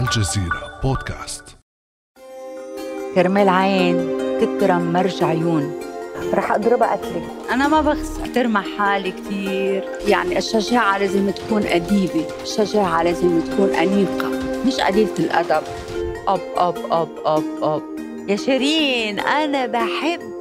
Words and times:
الجزيرة 0.00 0.80
بودكاست. 0.82 1.44
كرمال 3.14 3.48
عين 3.48 4.18
تكرم 4.40 4.92
مرج 4.92 5.24
عيون. 5.24 5.80
رح 6.34 6.52
اضربها 6.52 6.92
قتلي 6.92 7.22
أنا 7.50 7.68
ما 7.68 7.80
بخس 7.80 8.20
احترم 8.20 8.58
حالي 8.58 9.10
كثير 9.10 9.84
يعني 10.06 10.38
الشجاعة 10.38 10.98
لازم 10.98 11.30
تكون 11.30 11.62
أديبة. 11.62 12.26
الشجاعة 12.42 13.02
لازم 13.02 13.40
تكون 13.40 13.70
أنيقة 13.74 14.28
مش 14.66 14.80
قليلة 14.80 15.14
الأدب. 15.18 15.62
أب 16.28 16.40
أب 16.56 16.76
أب 16.90 17.08
أب 17.24 17.44
أب. 17.62 17.82
يا 18.28 18.36
شيرين 18.36 19.20
أنا 19.20 19.66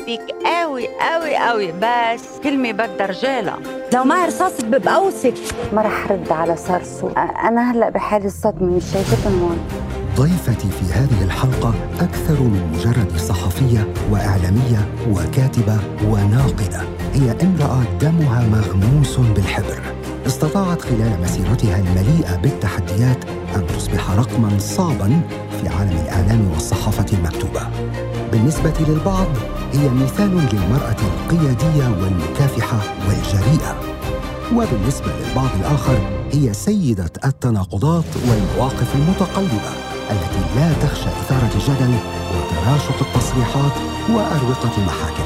بحبك 0.09 0.35
قوي 0.45 0.87
قوي 0.87 1.35
قوي. 1.35 1.71
بس 1.71 2.39
كلمة 2.43 2.71
بدها 2.71 3.05
رجاله 3.05 3.53
لو 3.93 4.03
معي 4.03 4.27
رصاص 4.27 4.61
ببقوسك. 4.61 5.33
ما 5.73 5.81
رح 5.81 6.11
رد 6.11 6.31
على 6.31 6.57
صرصو 6.57 7.07
أنا 7.17 7.71
هلأ 7.71 7.89
بحال 7.89 8.25
الصدمة 8.25 8.67
مش 8.67 8.83
شايفتهم 8.93 9.39
هون. 9.39 9.57
ضيفتي 10.15 10.69
في 10.69 10.93
هذه 10.93 11.23
الحلقة 11.23 11.73
أكثر 11.99 12.41
من 12.41 12.73
مجرد 12.73 13.17
صحفية 13.17 13.93
وإعلامية 14.11 14.87
وكاتبة 15.11 15.77
وناقدة. 16.07 16.81
هي 17.13 17.31
امرأة 17.41 17.83
دمها 18.01 18.43
مغموس 18.47 19.17
بالحبر. 19.17 19.79
استطاعت 20.27 20.81
خلال 20.81 21.21
مسيرتها 21.21 21.77
المليئة 21.77 22.35
بالتحديات 22.35 23.25
أن 23.55 23.67
تصبح 23.67 24.11
رقما 24.11 24.59
صعبا 24.59 25.21
في 25.61 25.67
عالم 25.67 25.97
الإعلام 26.03 26.51
والصحافة 26.53 27.17
المكتوبة. 27.17 27.61
بالنسبة 28.31 28.73
للبعض 28.87 29.27
هي 29.73 29.89
مثال 29.89 30.47
للمرأة 30.53 30.95
القيادية 31.09 31.87
والمكافحة 32.01 32.77
والجريئة. 33.07 33.75
وبالنسبة 34.53 35.07
للبعض 35.19 35.49
الآخر 35.59 35.97
هي 36.31 36.53
سيدة 36.53 37.11
التناقضات 37.25 38.03
والمواقف 38.27 38.95
المتقلبة 38.95 39.71
التي 40.11 40.41
لا 40.55 40.73
تخشى 40.73 41.09
إثارة 41.09 41.51
الجدل 41.55 41.93
وتراشق 42.31 42.95
التصريحات 43.01 43.71
وأروقة 44.09 44.77
المحاكم. 44.77 45.23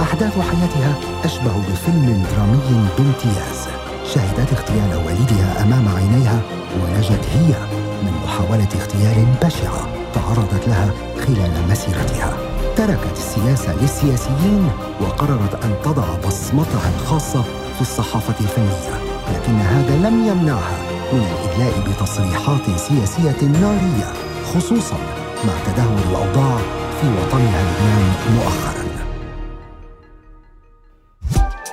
أحداث 0.00 0.38
حياتها 0.38 0.94
أشبه 1.24 1.58
بفيلم 1.58 2.24
درامي 2.32 2.88
بامتياز. 2.98 3.68
شهدت 4.14 4.52
اغتيال 4.52 5.06
والدها 5.06 5.62
أمام 5.62 5.88
عينيها 5.96 6.40
ونجت 6.74 7.24
هي 7.34 7.54
من 8.02 8.12
محاولة 8.24 8.68
اغتيال 8.80 9.26
بشعة. 9.44 10.01
تعرضت 10.14 10.68
لها 10.68 10.90
خلال 11.26 11.68
مسيرتها. 11.70 12.36
تركت 12.76 13.12
السياسة 13.12 13.82
للسياسيين 13.82 14.70
وقررت 15.00 15.64
أن 15.64 15.74
تضع 15.84 16.04
بصمتها 16.26 16.90
الخاصة 16.94 17.42
في 17.74 17.80
الصحافة 17.80 18.34
الفنية 18.40 18.94
لكن 19.34 19.52
هذا 19.52 20.08
لم 20.08 20.24
يمنعها 20.26 20.78
من 21.12 21.18
الإدلاء 21.18 21.88
بتصريحات 21.88 22.78
سياسية 22.80 23.48
نارية 23.48 24.12
خصوصا 24.54 24.96
مع 25.44 25.52
تدهور 25.66 25.98
الأوضاع 26.10 26.58
في 27.00 27.08
وطنها 27.08 27.62
لبنان 27.62 28.34
مؤخرا. 28.34 28.82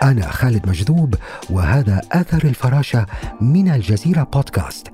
أنا 0.04 0.32
خالد 0.32 0.70
مجذوب 0.70 1.16
وهذا 1.50 2.02
أثر 2.12 2.48
الفراشة 2.48 3.06
من 3.42 3.72
الجزيرة 3.72 4.24
بودكاست. 4.24 4.88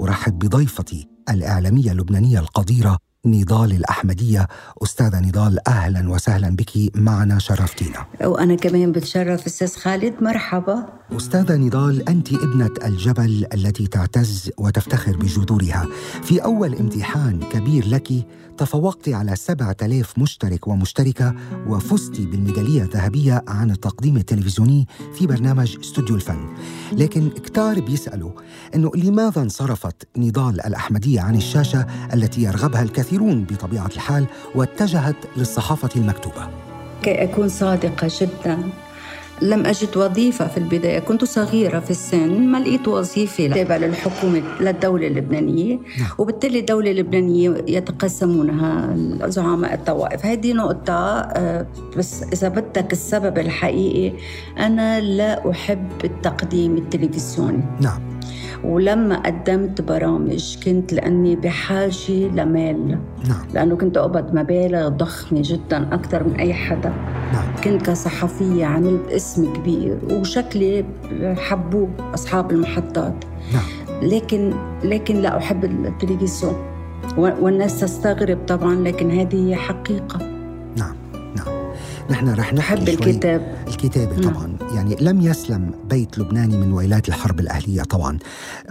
أرحب 0.00 0.38
بضيفتي 0.38 1.08
الإعلامية 1.30 1.92
اللبنانية 1.92 2.38
القديرة 2.38 2.98
نضال 3.26 3.72
الأحمدية. 3.72 4.46
أستاذة 4.82 5.20
نضال 5.20 5.68
أهلا 5.68 6.10
وسهلا 6.10 6.56
بك. 6.56 6.70
معنا 6.94 7.38
شرفتينا 7.38 8.06
وأنا 8.24 8.54
كمان 8.54 8.92
بتشرف 8.92 9.46
أستاذ 9.46 9.76
خالد. 9.76 10.14
مرحبا. 10.22 10.86
أستاذة 11.12 11.56
نضال 11.56 12.08
أنت 12.08 12.32
ابنة 12.32 12.70
الجبل 12.84 13.46
التي 13.54 13.86
تعتز 13.86 14.50
وتفتخر 14.58 15.16
بجذورها. 15.16 15.86
في 16.22 16.44
أول 16.44 16.74
امتحان 16.74 17.40
كبير 17.52 17.88
لك 17.88 18.08
تفوقت 18.58 19.08
على 19.08 19.36
سبعة 19.36 19.76
آلاف 19.82 20.18
مشترك 20.18 20.68
ومشتركة 20.68 21.34
وفزت 21.66 22.20
بالميدالية 22.20 22.82
الذهبية 22.82 23.44
عن 23.48 23.70
التقديم 23.70 24.16
التلفزيوني 24.16 24.86
في 25.14 25.26
برنامج 25.26 25.76
استوديو 25.80 26.16
الفن. 26.16 26.56
لكن 26.92 27.30
كتار 27.30 27.80
بيسألوا 27.80 28.30
أنه 28.74 28.90
لماذا 28.94 29.42
انصرفت 29.42 30.08
نضال 30.16 30.60
الأحمدية 30.66 31.20
عن 31.20 31.36
الشاشة 31.36 31.86
التي 32.14 32.42
يرغبها 32.42 32.82
الكثيرون 32.82 33.44
بطبيعة 33.44 33.86
الحال 33.86 34.26
واتجهت 34.54 35.16
للصحافة 35.36 35.90
المكتوبة؟ 35.96 36.48
كي 37.02 37.24
أكون 37.24 37.48
صادقة 37.48 38.10
جدا 38.20 38.58
لم 39.42 39.66
أجد 39.66 39.96
وظيفة 39.96 40.46
في 40.46 40.58
البداية. 40.58 40.98
كنت 40.98 41.24
صغيرة 41.24 41.80
في 41.80 41.90
السن 41.90 42.46
ما 42.46 42.58
لقيت 42.58 42.88
وظيفة 42.88 43.48
تابعة 43.48 43.78
للحكومة 43.78 44.42
للدولة 44.60 45.06
اللبنانية. 45.06 45.74
نعم. 45.74 46.08
وبالتالي 46.18 46.58
الدولة 46.58 46.90
اللبنانية 46.90 47.64
يتقسمونها 47.68 48.96
زعماء 49.24 49.74
الطوائف. 49.74 50.26
هذه 50.26 50.52
نقطة 50.52 51.20
آه، 51.20 51.66
بس 51.96 52.22
إذا 52.22 52.48
بدك 52.48 52.92
السبب 52.92 53.38
الحقيقي 53.38 54.12
أنا 54.58 55.00
لا 55.00 55.50
أحب 55.50 55.88
التقديم 56.04 56.76
التلفزيوني. 56.76 57.64
نعم. 57.80 58.18
ولما 58.64 59.16
قدمت 59.16 59.80
برامج 59.80 60.56
كنت 60.64 60.92
لأني 60.92 61.36
بحاجة 61.36 62.12
لمال. 62.34 62.98
نعم. 63.28 63.46
لأنه 63.54 63.76
كنت 63.76 63.96
أقبض 63.96 64.34
مبالغ 64.34 64.88
ضخمة 64.88 65.42
جدا 65.44 65.88
أكثر 65.92 66.24
من 66.24 66.34
أي 66.34 66.54
حدا. 66.54 66.92
نعم. 67.32 67.44
كنت 67.64 67.86
كصحفية 67.86 68.64
عملت 68.66 69.10
اسم 69.10 69.52
كبير 69.52 69.98
وشكلي 70.10 70.84
حبوه 71.36 71.88
أصحاب 72.14 72.50
المحطات. 72.50 73.24
نعم. 73.52 73.98
لكن 74.02 74.52
لكن 74.84 75.16
لا 75.16 75.36
أحب 75.36 75.64
التلفزيون. 75.64 76.54
والناس 77.16 77.80
تستغرب 77.80 78.38
طبعا 78.48 78.74
لكن 78.74 79.10
هذه 79.10 79.48
هي 79.48 79.56
حقيقة. 79.56 80.27
نحن 82.10 82.34
رح 82.34 82.54
نحكي 82.54 82.92
الكتاب 82.92 83.54
الكتابة 83.68 84.16
نعم. 84.16 84.30
طبعا 84.30 84.56
يعني 84.74 84.96
لم 85.00 85.20
يسلم 85.20 85.70
بيت 85.84 86.18
لبناني 86.18 86.56
من 86.56 86.72
ويلات 86.72 87.08
الحرب 87.08 87.40
الأهلية 87.40 87.82
طبعا 87.82 88.18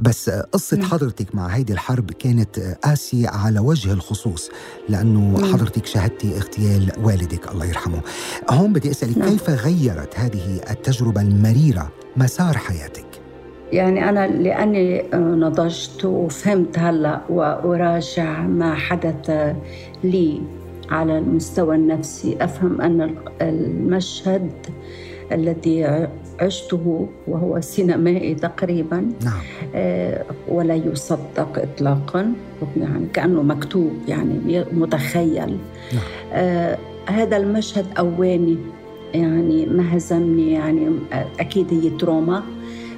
بس 0.02 0.30
قصة 0.30 0.78
نعم. 0.78 0.88
حضرتك 0.90 1.36
مع 1.36 1.47
هيدي 1.47 1.74
الحرب 1.74 2.12
كانت 2.12 2.59
قاسية 2.84 3.30
على 3.30 3.59
وجه 3.59 3.94
الخصوص 3.94 4.50
لأنه 4.90 5.20
مم. 5.20 5.53
حضرتك 5.53 5.86
شاهدتي 5.86 6.38
اغتيال 6.38 6.92
والدك 7.03 7.52
الله 7.52 7.66
يرحمه 7.66 8.02
هون 8.50 8.74
بدي 8.74 8.92
أسألك 8.92 9.18
نعم. 9.18 9.30
كيف 9.30 9.50
غيرت 9.50 10.20
هذه 10.20 10.62
التجربة 10.70 11.22
المريرة 11.22 11.90
مسار 12.18 12.58
حياتك 12.58 13.06
يعني 13.72 14.09
أنا 14.09 14.28
لأني 14.28 15.03
نضجت 15.14 16.06
وفهمت 16.06 16.80
هلأ 16.80 17.22
وأراجع 17.30 18.42
ما 18.42 18.76
حدث 18.76 19.56
لي 20.03 20.42
على 20.90 21.18
المستوى 21.18 21.75
النفسي. 21.75 22.38
أفهم 22.42 22.81
أن 22.81 23.16
المشهد 23.42 24.52
الذي 25.31 26.08
عشته 26.42 27.08
وهو 27.28 27.62
سينمائي 27.62 28.36
تقريبا 28.36 29.12
نعم. 29.26 29.42
آه، 29.76 30.24
ولا 30.47 30.76
يصدق 30.76 31.50
إطلاقا 31.58 32.34
يعني 32.78 33.06
كأنه 33.14 33.42
مكتوب 33.42 33.92
يعني 34.08 34.66
متخيل. 34.72 35.58
نعم. 35.94 36.03
آه، 36.34 36.78
هذا 37.06 37.38
المشهد 37.38 37.86
أواني 38.00 38.58
يعني 39.14 39.66
ما 39.66 39.97
هزمني 39.97 40.52
يعني 40.52 40.90
أكيد 41.40 41.74
هي 41.74 41.90
تروما 41.90 42.44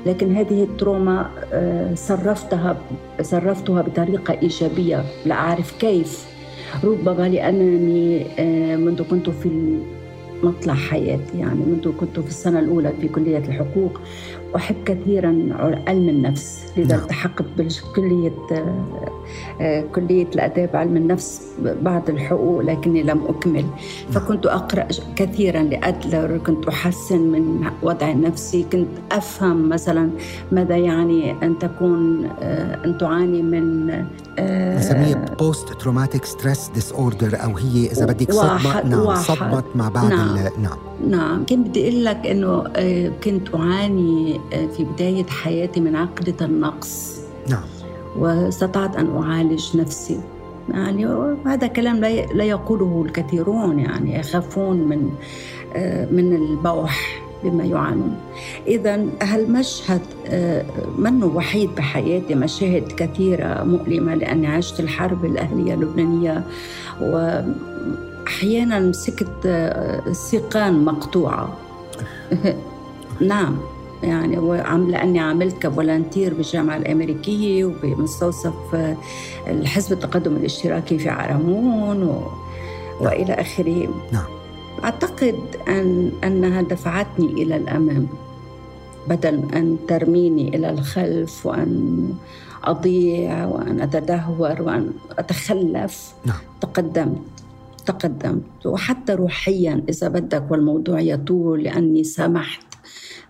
لكن 0.06 0.36
هذه 0.36 0.64
التروما 0.64 1.30
آه، 1.54 1.96
صرفتها 1.96 2.78
صرفتها 3.22 3.82
بطريقة 3.82 4.34
إيجابية. 4.42 5.04
لا 5.26 5.36
أعرف 5.36 5.78
كيف. 5.80 6.29
ربما 6.84 7.30
لأنني 7.30 8.26
آه، 8.40 8.76
منذ 8.76 9.04
كنت 9.04 9.30
في 9.30 9.80
مطلع 10.44 10.74
حياتي 10.74 11.38
يعني 11.40 11.60
منذ 11.60 11.92
كنت 11.98 12.20
في 12.20 12.28
السنة 12.28 12.60
الأولى 12.60 12.94
في 13.02 13.08
كلية 13.08 13.38
الحقوق. 13.38 14.02
أحب 14.56 14.76
كثيرا 14.86 15.50
علم 15.88 16.10
النفس 16.10 16.66
لذا 16.78 16.96
نعم. 16.96 17.04
التحقت 17.04 17.46
بكلية 17.58 18.32
آه، 19.62 19.82
كلية 19.96 20.28
الآداب 20.36 20.76
علم 20.76 20.98
النفس 20.98 21.42
بعد 21.82 22.10
الحقوق 22.10 22.62
لكني 22.62 23.04
لم 23.04 23.22
أكمل 23.28 23.66
فكنت 24.12 24.46
أقرأ 24.46 24.88
كثيرا 25.16 25.64
لأدلر 25.64 26.38
كنت 26.38 26.68
أحسن 26.68 27.20
من 27.20 27.70
وضعي 27.84 28.12
النفسي 28.12 28.66
كنت 28.72 28.90
أفهم 29.12 29.70
مثلا 29.70 30.10
ماذا 30.52 30.78
يعني 30.78 31.32
أن 31.44 31.60
تكون 31.60 32.26
آه، 32.26 32.86
أن 32.86 32.98
تعاني 32.98 33.42
من 33.42 33.90
نسميه 34.78 35.26
post 35.40 35.74
traumatic 35.74 36.26
stress 36.26 36.70
disorder 36.70 37.44
أو 37.44 37.58
هي 37.58 37.92
إذا 37.92 38.06
بدك 38.06 38.32
صدمة 38.32 38.82
نعم. 38.82 39.16
صدمة 39.16 39.64
ما 39.76 39.90
بعد 39.90 40.10
نعم. 40.10 40.38
نعم 40.38 40.89
نعم 41.08 41.46
كنت 41.46 41.68
بدي 41.68 41.90
أقول 41.90 42.06
لك 42.06 42.28
إنه 42.28 42.64
آه، 42.76 43.12
كنت 43.24 43.56
أعاني 43.56 44.40
آه، 44.54 44.68
في 44.68 44.84
بداية 44.84 45.26
حياتي 45.26 45.80
من 45.80 45.96
عقدة 45.96 46.46
النقص. 46.46 47.20
نعم. 47.50 47.64
واستطعت 48.18 48.96
أن 48.96 49.18
أعالج 49.18 49.78
نفسي. 49.78 50.20
يعني 50.70 51.06
هذا 51.46 51.68
كلام 51.68 51.98
لا 52.34 52.44
يقوله 52.44 53.04
الكثيرون 53.06 53.80
يعني 53.80 54.20
يخافون 54.20 54.78
من 54.78 55.10
آه، 55.76 56.06
من 56.12 56.36
البوح 56.36 57.22
بما 57.44 57.64
يعانون. 57.64 58.18
إذا 58.68 59.06
هالمشهد 59.22 60.02
منه 60.98 61.26
وحيد 61.26 61.70
بحياتي؟ 61.76 62.36
مشاهد 62.36 62.92
كثيرة 62.92 63.64
مؤلمة 63.64 64.16
لأني 64.16 64.48
عشت 64.48 64.80
الحرب 64.80 65.26
الأهلية 65.26 65.74
اللبنانية 65.74 66.44
وأحيانا 68.30 68.80
مسكت 68.80 69.46
آه، 69.46 70.12
سيقان 70.12 70.86
مقطوعة. 70.86 71.58
نعم 73.22 73.58
يعني 74.04 74.38
وعم 74.38 74.92
لأني 74.92 75.20
عملت 75.20 75.58
كفولنتير 75.58 76.34
بالجامعة 76.34 76.78
الأمريكية 76.78 77.66
وبمستوصف 77.66 78.76
آه، 78.76 78.98
الحزب 79.48 79.94
التقدم 79.94 80.36
الاشتراكي 80.36 81.00
في 81.00 81.10
عرمون 81.10 82.04
و... 82.04 82.32
وإلى 83.02 83.34
آخره. 83.34 83.90
نعم. 84.12 84.30
أعتقد 84.84 85.40
أن 85.68 86.12
أنها 86.24 86.62
دفعتني 86.62 87.26
إلى 87.44 87.56
الأمام. 87.56 88.08
بدل 89.08 89.44
أن 89.54 89.78
ترميني 89.88 90.56
إلى 90.56 90.70
الخلف 90.70 91.46
وأن 91.46 92.10
أضيع 92.64 93.46
وأن 93.46 93.82
أتدهور 93.82 94.62
وأن 94.62 94.92
أتخلف 95.18 96.14
نعم. 96.26 96.38
تقدمت. 96.62 97.40
تقدمت 97.90 98.66
وحتى 98.66 99.14
روحيا 99.14 99.84
إذا 99.90 100.08
بدك 100.08 100.52
والموضوع 100.52 101.02
يطول 101.02 101.64
لأني 101.64 102.04
سمحت 102.04 102.68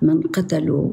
من 0.01 0.21
قتلوا 0.21 0.91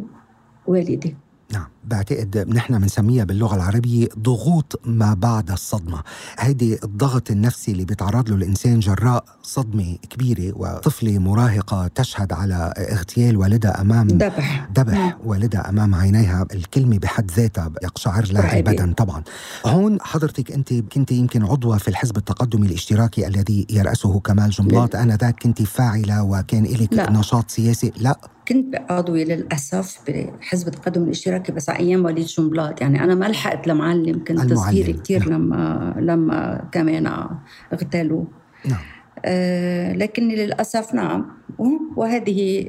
والدي. 0.66 1.16
نعم 1.52 1.66
بعتقد 1.84 2.48
نحن 2.48 2.78
بنسميها 2.78 3.24
باللغة 3.24 3.56
العربية 3.56 4.08
ضغوط 4.18 4.80
ما 4.84 5.14
بعد 5.14 5.50
الصدمة. 5.50 6.02
هيدي 6.38 6.78
الضغط 6.84 7.30
النفسي 7.30 7.72
اللي 7.72 7.84
بيتعرض 7.84 8.28
له 8.28 8.36
الإنسان 8.36 8.80
جراء 8.80 9.24
صدمة 9.42 9.96
كبيرة 10.10 10.52
وطفلة 10.56 11.18
مراهقة 11.18 11.86
تشهد 11.94 12.32
على 12.32 12.74
اغتيال 12.78 13.36
والدها 13.36 13.80
أمام 13.80 14.08
ذبح 14.08 14.68
ذبح 14.78 15.16
والدها 15.24 15.68
أمام 15.68 15.94
عينيها. 15.94 16.46
الكلمة 16.54 16.98
بحد 16.98 17.30
ذاتها 17.30 17.70
يقشعر 17.82 18.24
لها. 18.32 18.56
البدن 18.58 18.92
طبعا. 18.92 19.22
هون 19.66 19.98
حضرتك 20.00 20.52
أنت 20.52 20.74
كنت 20.74 21.12
يمكن 21.12 21.42
عضوة 21.44 21.78
في 21.78 21.88
الحزب 21.88 22.16
التقدمي 22.16 22.66
الاشتراكي 22.66 23.26
الذي 23.26 23.66
يرأسه 23.70 24.20
كمال 24.20 24.50
جنبلاط 24.50 24.96
آنذاك 24.96 25.42
كنت 25.42 25.62
فاعلة 25.62 26.22
وكان 26.22 26.64
لك. 26.64 27.10
نشاط 27.10 27.50
سياسي. 27.50 27.92
لا. 27.96 28.35
كنت 28.48 28.82
عضوية 28.90 29.24
للأسف 29.24 29.98
بحزب 30.08 30.68
التقدم 30.68 31.02
الاشتراكي 31.02 31.52
بس 31.52 31.70
على 31.70 31.78
أيام 31.78 32.04
وليد 32.04 32.26
جنبلاط 32.26 32.80
يعني 32.80 33.04
أنا 33.04 33.14
ما 33.14 33.26
لحقت 33.26 33.66
لمعلم 33.66 34.14
كنت 34.14 34.30
المعلم، 34.30 34.56
صغيرة 34.56 34.92
كثير 34.92 35.28
نعم. 35.28 35.42
لما 35.42 35.94
لما 36.00 36.68
كمان 36.72 37.28
اغتالوه 37.72 38.26
نعم. 38.64 38.78
آه 39.24 39.92
لكني 39.92 40.36
للأسف 40.36 40.94
نعم. 40.94 41.26
وهذه 41.96 42.68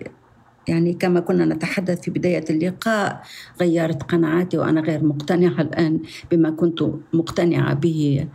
يعني 0.68 0.94
كما 0.94 1.20
كنا 1.20 1.46
نتحدث 1.46 2.02
في 2.02 2.12
بداية 2.12 2.46
اللقاء 2.50 3.22
غيرت 3.62 4.04
قناعاتي 4.04 4.58
وأنا 4.58 4.82
غير 4.82 5.04
مقتنعة 5.04 5.62
الآن 5.62 6.00
بما 6.32 6.50
كنت 6.50 6.84
مقتنعة 7.14 7.74
به. 7.74 8.28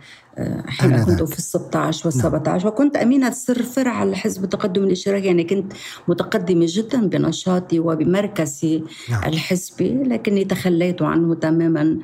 حين. 0.67 1.03
كنت 1.03 1.23
في 1.23 1.37
الستة 1.37 1.85
وال 1.85 1.93
17 1.93 2.67
وكنت 2.67 2.95
أمينة 2.95 3.31
سر 3.31 3.63
فرع 3.63 4.03
الحزب 4.03 4.43
التقدم 4.43 4.83
الاشتراكي 4.83 5.25
يعني 5.25 5.43
كنت 5.43 5.73
متقدمة 6.07 6.65
جدا 6.69 7.07
بنشاطي 7.07 7.79
وبمركزي 7.79 8.83
نعم. 9.09 9.23
الحزبي 9.23 10.03
لكني 10.03 10.45
تخليت 10.45 11.01
عنه 11.01 11.35
تماما 11.35 11.99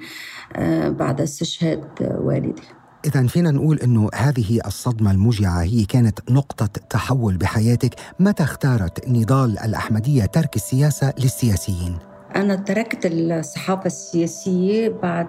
آه، 0.55 0.89
بعد 0.89 1.21
استشهاد 1.21 1.83
والدي 2.21 2.61
إذا 3.05 3.27
فينا 3.27 3.51
نقول 3.51 3.79
إنه 3.79 4.09
هذه 4.15 4.59
الصدمة 4.65 5.11
الموجعة 5.11 5.61
هي 5.61 5.85
كانت 5.85 6.31
نقطة 6.31 6.65
تحول 6.65 7.37
بحياتك، 7.37 7.95
متى 8.19 8.43
اختارت 8.43 9.07
نضال 9.07 9.59
الأحمدية 9.59 10.25
ترك 10.25 10.55
السياسة 10.55 11.13
للسياسيين؟ 11.19 12.08
أنا 12.39 12.55
تركت 12.55 13.05
الصحافة 13.05 13.85
السياسية 13.85 14.89
بعد 14.89 15.27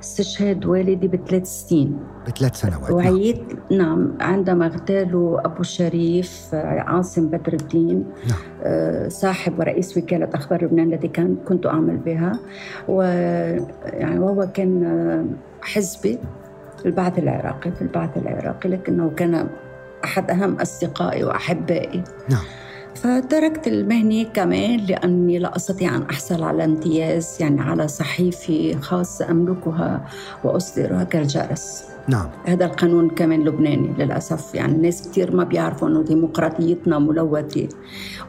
استشهاد 0.00 0.66
والدي 0.66 1.08
بثلاث 1.08 1.46
سنين 1.46 1.98
بثلاث 2.26 2.56
سنوات 2.56 2.90
نعم. 2.90 2.94
وعيت 2.94 3.42
نعم 3.70 4.16
عندما 4.20 4.66
اغتالوا 4.66 5.46
أبو 5.46 5.62
شريف 5.62 6.54
عاصم 6.54 7.28
بدر 7.28 7.52
الدين 7.52 8.04
نعم. 8.28 8.38
آه، 8.62 9.08
صاحب 9.08 9.58
ورئيس 9.58 9.96
وكالة 9.96 10.28
أخبار 10.34 10.64
لبنان 10.64 10.92
التي 10.92 11.08
كان 11.08 11.36
كنت 11.48 11.66
أعمل 11.66 11.96
بها 11.96 12.32
ويعني 12.88 14.18
وهو 14.18 14.48
كان 14.54 14.84
آه، 14.84 15.24
حزبي 15.66 16.18
البعث 16.86 17.18
العراقي 17.18 17.72
في 17.72 17.82
البعث 17.82 18.16
العراقي 18.16 18.68
لكنه 18.68 19.10
كان 19.10 19.48
أحد 20.04 20.30
أهم 20.30 20.54
أصدقائي 20.60 21.24
وأحبائي 21.24 22.04
نعم 22.30 22.44
فتركت 22.94 23.66
المهنة 23.66 24.22
كمان 24.22 24.80
لأني 24.80 25.38
لا 25.38 25.56
أستطيع 25.56 25.96
أن 25.96 26.02
أحصل 26.02 26.42
على 26.42 26.64
امتياز 26.64 27.36
يعني 27.40 27.60
على 27.60 27.88
صحيفة 27.88 28.80
خاصة 28.80 29.30
أملكها 29.30 30.08
وأصدرها 30.44 31.04
كالجرس 31.04 31.84
نعم. 32.08 32.28
هذا 32.44 32.64
القانون 32.64 33.10
كمان 33.10 33.44
لبناني 33.44 33.94
للأسف 33.98 34.54
يعني 34.54 34.72
الناس 34.72 35.08
كتير 35.08 35.36
ما 35.36 35.44
بيعرفوا 35.44 35.88
أنه 35.88 36.02
ديمقراطيتنا 36.02 36.98
ملوثة 36.98 37.68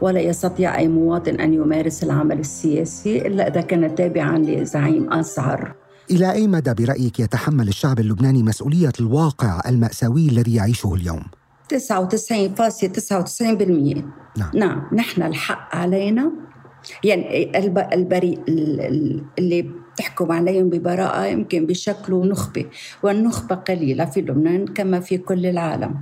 ولا 0.00 0.20
يستطيع 0.20 0.78
أي 0.78 0.88
مواطن 0.88 1.34
أن 1.34 1.54
يمارس 1.54 2.02
العمل 2.02 2.38
السياسي 2.38 3.26
إلا 3.26 3.48
إذا 3.48 3.60
كان 3.60 3.94
تابعا 3.94 4.38
لزعيم 4.38 5.12
أزهر 5.12 5.74
إلى 6.10 6.32
أي 6.32 6.46
مدى 6.46 6.74
برأيك 6.74 7.20
يتحمل 7.20 7.68
الشعب 7.68 7.98
اللبناني 8.00 8.42
مسؤولية 8.42 8.92
الواقع 9.00 9.60
المأساوي 9.68 10.28
الذي 10.28 10.54
يعيشه 10.54 10.94
اليوم؟ 10.94 11.22
99.99% 11.74 14.02
نعم. 14.38 14.50
نعم 14.54 14.82
نحن 14.92 15.22
الحق 15.22 15.76
علينا. 15.76 16.32
يعني 17.04 17.58
الب- 17.58 17.88
البريء 17.92 18.40
ال- 18.48 18.80
ال- 18.80 19.24
اللي 19.38 19.62
بتحكم 19.94 20.32
عليهم 20.32 20.68
ببراءة 20.70 21.24
يمكن 21.24 21.66
بشكلوا 21.66 22.26
نخبة 22.26 22.66
والنخبة 23.02 23.54
قليلة 23.54 24.04
في 24.04 24.20
لبنان 24.20 24.66
كما 24.66 25.00
في 25.00 25.18
كل 25.18 25.46
العالم. 25.46 25.94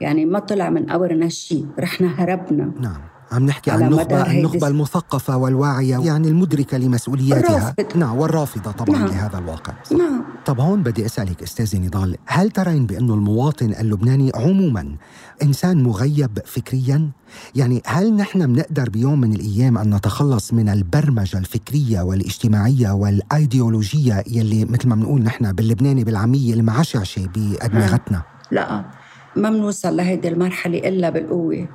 يعني 0.00 0.24
ما 0.24 0.38
طلع 0.38 0.70
من 0.70 0.90
أورنا 0.90 1.28
شيء 1.28 1.66
رحنا 1.80 2.08
هربنا 2.08 2.72
نعم 2.80 3.00
عم 3.32 3.46
نحكي 3.46 3.70
عن 3.70 3.82
النخبة 3.82 4.30
النخبة 4.30 4.68
المثقفة 4.68 5.36
والواعية 5.36 5.98
يعني 6.06 6.28
المدركة 6.28 6.78
لمسؤولياتها. 6.78 7.74
نعم 7.94 8.16
والرافضة 8.18 8.70
طبعا 8.72 8.98
نعم. 8.98 9.06
لهذا 9.08 9.38
الواقع. 9.38 9.72
نعم. 9.98 10.24
طب 10.46 10.60
هون 10.60 10.82
بدي 10.82 11.06
أسألك 11.06 11.42
أستاذة 11.42 11.78
نضال 11.78 12.16
هل 12.26 12.50
ترين 12.50 12.86
بأنه 12.86 13.14
المواطن 13.14 13.74
اللبناني 13.80 14.32
عموما 14.34 14.96
إنسان 15.42 15.82
مغيب 15.82 16.38
فكريا؟ 16.44 17.10
يعني 17.54 17.82
هل 17.86 18.16
نحن 18.16 18.52
بنقدر 18.52 18.90
بيوم 18.90 19.20
من 19.20 19.32
الأيام 19.32 19.78
أن 19.78 19.94
نتخلص 19.94 20.52
من 20.52 20.68
البرمجة 20.68 21.38
الفكرية 21.38 22.00
والاجتماعية 22.00 22.90
والأيديولوجية 22.90 24.24
يلي 24.26 24.64
مثل 24.64 24.88
ما 24.88 24.94
بنقول 24.94 25.22
نحن 25.22 25.52
باللبناني 25.52 26.04
بالعامية 26.04 26.54
المعشعشة 26.54 27.26
بأدمغتنا؟ 27.26 28.22
لا 28.50 28.84
ما 29.36 29.50
بنوصل 29.50 29.96
لهيدي 29.96 30.28
المرحلة 30.28 30.78
إلا 30.78 31.10
بالقوة. 31.10 31.68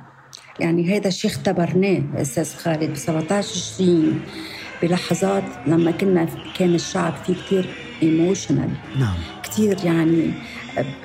يعني 0.60 0.96
هذا 0.96 1.08
الشيء 1.08 1.30
اختبرناه 1.30 2.02
أستاذ 2.14 2.54
خالد 2.56 2.90
ب 2.90 2.96
17 2.96 3.48
تشرين 3.48 4.20
بلحظات 4.82 5.42
لما 5.66 5.90
كنا 5.90 6.26
كان 6.58 6.74
الشعب 6.74 7.12
فيه 7.26 7.34
كتير 7.34 7.68
ايموشنال 8.02 8.70
نعم. 8.98 9.14
كتير 9.42 9.76
يعني 9.84 10.32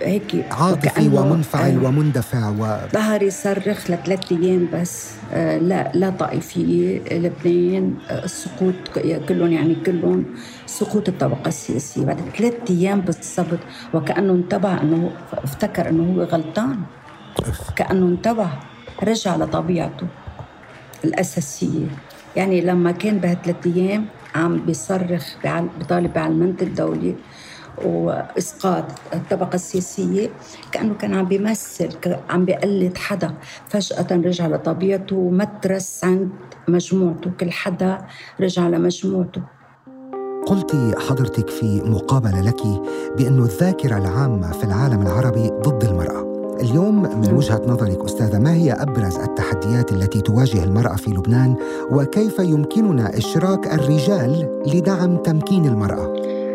هيك 0.02 0.46
عاطفي 0.52 1.08
ومنفعل 1.08 1.78
آه، 1.78 1.88
ومندفع 1.88 2.50
و... 2.50 2.78
ظهر 2.94 3.24
يصرخ 3.24 3.92
لثلاث 3.92 4.32
أيام 4.32 4.68
بس. 4.74 5.10
آه، 5.34 5.58
لا 5.58 5.92
لا 5.96 6.10
طائفيه 6.10 7.00
لبنان 7.12 7.94
آه، 8.10 8.24
السقوط 8.26 8.74
ك- 8.96 9.26
كلهم 9.26 9.52
يعني 9.52 9.76
كلهم 9.76 10.26
سقوط 10.66 11.10
الطبقة 11.10 11.48
السياسية. 11.48 12.06
بعد 12.06 12.18
ثلاث 12.38 12.54
أيام 12.70 13.02
بالضبط 13.02 13.60
وكأنه 13.94 14.34
انتبه 14.34 14.82
إنه 14.82 15.12
افتكر 15.34 15.90
إنه 15.90 16.14
هو 16.14 16.24
غلطان. 16.24 16.80
كأنه 17.76 18.06
انتبه 18.06 18.50
رجع 19.04 19.36
لطبيعته 19.36 20.08
الأساسية. 21.06 21.88
يعني 22.36 22.62
لما 22.62 22.92
كان 22.92 23.18
بهالثلاث 23.18 23.56
أيام 23.66 24.06
عم 24.36 24.66
بيصرخ 24.66 25.36
بطالب 25.80 26.14
بعلمنة 26.14 26.56
الدولة 26.62 27.16
وإسقاط 27.86 28.86
الطبقة 29.14 29.56
السياسية 29.56 30.30
كأنه 30.72 30.94
كان 30.94 31.14
عم 31.14 31.26
بيمثل 31.26 31.90
عم 32.30 32.46
بيقلد 32.46 32.98
حدا. 32.98 33.34
فجأة 33.70 34.08
رجع 34.12 34.48
لطبيعته 34.48 35.16
ومترس 35.16 36.04
عند 36.04 36.30
مجموعته 36.68 37.32
كل 37.40 37.52
حدا 37.52 38.06
رجع 38.42 38.68
لمجموعته. 38.68 39.42
قلت 40.46 40.76
حضرتك 41.10 41.50
في 41.50 41.82
مقابلة 41.86 42.42
لك 42.42 42.62
بأن 43.18 43.40
الذاكرة 43.40 43.98
العامة 43.98 44.52
في 44.52 44.64
العالم 44.64 45.02
العربي 45.02 45.50
ضد 45.50 45.84
المرأة. 45.84 46.33
اليوم 46.62 47.02
من 47.02 47.34
وجهة 47.34 47.62
نظرك 47.68 48.06
أستاذة 48.06 48.40
ما 48.40 48.54
هي 48.54 48.72
أبرز 48.72 49.16
التحديات 49.18 49.92
التي 49.92 50.22
تواجه 50.22 50.64
المرأة 50.64 50.96
في 50.96 51.10
لبنان 51.10 51.56
وكيف 51.92 52.40
يمكننا 52.40 53.18
إشراك 53.18 53.74
الرجال 53.74 54.62
لدعم 54.68 55.18
تمكين 55.18 55.66
المرأة؟ 55.66 56.14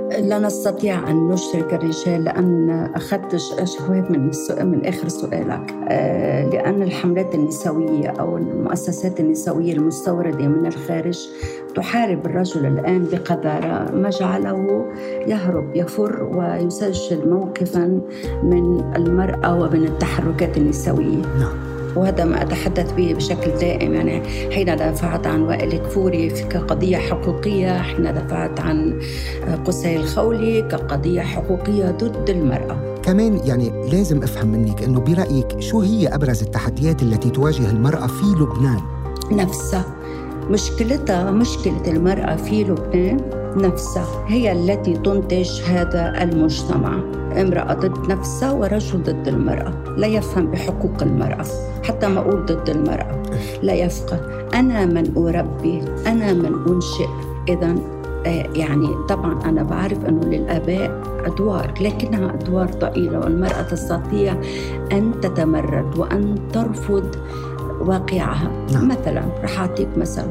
لا 0.08 0.38
نستطيع 0.38 1.10
أن 1.10 1.28
نشرك 1.28 1.74
الرجال 1.74 2.24
لأن 2.24 2.70
أخذت 2.94 3.36
شهوات 3.64 4.10
من 4.10 4.30
من 4.60 4.86
آخر 4.86 5.08
سؤالك. 5.08 5.74
آه، 5.88 6.48
لأن 6.48 6.82
الحملات 6.82 7.34
النسوية 7.34 8.08
أو 8.08 8.36
المؤسسات 8.36 9.20
النسوية 9.20 9.72
المستوردة 9.72 10.48
من 10.48 10.66
الخارج 10.66 11.28
تحارب 11.74 12.26
الرجل 12.26 12.66
الآن 12.66 13.06
بقذارة 13.12 13.90
ما 13.94 14.10
جعله 14.10 14.86
يهرب 15.26 15.76
يفر 15.76 16.22
ويسجل 16.22 17.28
موقفا 17.28 18.00
من 18.42 18.92
المرأة 18.96 19.60
ومن 19.60 19.84
التحركات 19.84 20.56
النسوية. 20.56 21.22
نعم. 21.40 21.67
وهذا 21.98 22.24
ما 22.24 22.42
أتحدث 22.42 22.92
به 22.92 23.14
بشكل 23.14 23.50
دائم 23.50 23.94
يعني 23.94 24.22
حين 24.50 24.76
دافعت 24.76 25.26
عن 25.26 25.42
وائل 25.42 25.76
كفوري 25.76 26.30
كقضية 26.30 26.96
حقوقية 26.96 27.78
حين 27.78 28.02
دافعت 28.02 28.60
عن 28.60 29.00
قصي 29.66 29.96
الخولي 29.96 30.62
كقضية 30.62 31.20
حقوقية 31.20 31.90
ضد 31.90 32.30
المرأة. 32.30 32.98
كمان 33.02 33.40
يعني 33.44 33.90
لازم 33.92 34.22
أفهم 34.22 34.48
منك 34.48 34.82
أنه 34.82 35.00
برأيك 35.00 35.60
شو 35.60 35.80
هي 35.80 36.08
أبرز 36.08 36.42
التحديات 36.42 37.02
التي 37.02 37.30
تواجه 37.30 37.70
المرأة 37.70 38.06
في 38.06 38.24
لبنان؟ 38.24 38.80
نفسها. 39.30 39.84
مشكلتها 40.50 41.30
مشكلة 41.30 41.82
المرأة 41.86 42.36
في 42.36 42.64
لبنان 42.64 43.20
نفسها 43.56 44.24
هي 44.26 44.52
التي 44.52 44.92
تنتج 44.92 45.62
هذا 45.62 46.22
المجتمع. 46.22 47.17
امرأة 47.36 47.74
ضد 47.74 48.10
نفسها 48.12 48.52
ورجل 48.52 49.02
ضد 49.02 49.28
المرأة. 49.28 49.72
لا 49.96 50.06
يفهم 50.06 50.46
بحقوق 50.46 51.02
المرأة. 51.02 51.44
حتى 51.82 52.08
ما 52.08 52.20
أقول 52.20 52.46
ضد 52.46 52.70
المرأة. 52.70 53.22
لا 53.62 53.74
يفقه. 53.74 54.20
أنا 54.54 54.86
من 54.86 55.12
أربي. 55.16 55.82
أنا 56.06 56.32
من 56.32 56.52
أنشئ. 56.68 57.08
إذا 57.48 57.74
يعني 58.54 58.88
طبعا 59.08 59.42
أنا 59.44 59.62
بعرف 59.62 60.04
أنه 60.04 60.24
للآباء 60.26 61.02
أدوار 61.26 61.74
لكنها 61.80 62.34
أدوار 62.34 62.70
ضئيلة 62.70 63.18
والمرأة 63.18 63.62
تستطيع 63.62 64.36
أن 64.92 65.12
تتمرد 65.22 65.98
وأن 65.98 66.34
ترفض 66.52 67.16
واقعها. 67.80 68.50
نعم. 68.72 68.88
مثلا 68.88 69.22
رح 69.42 69.60
أعطيك 69.60 69.88
مثل 69.96 70.24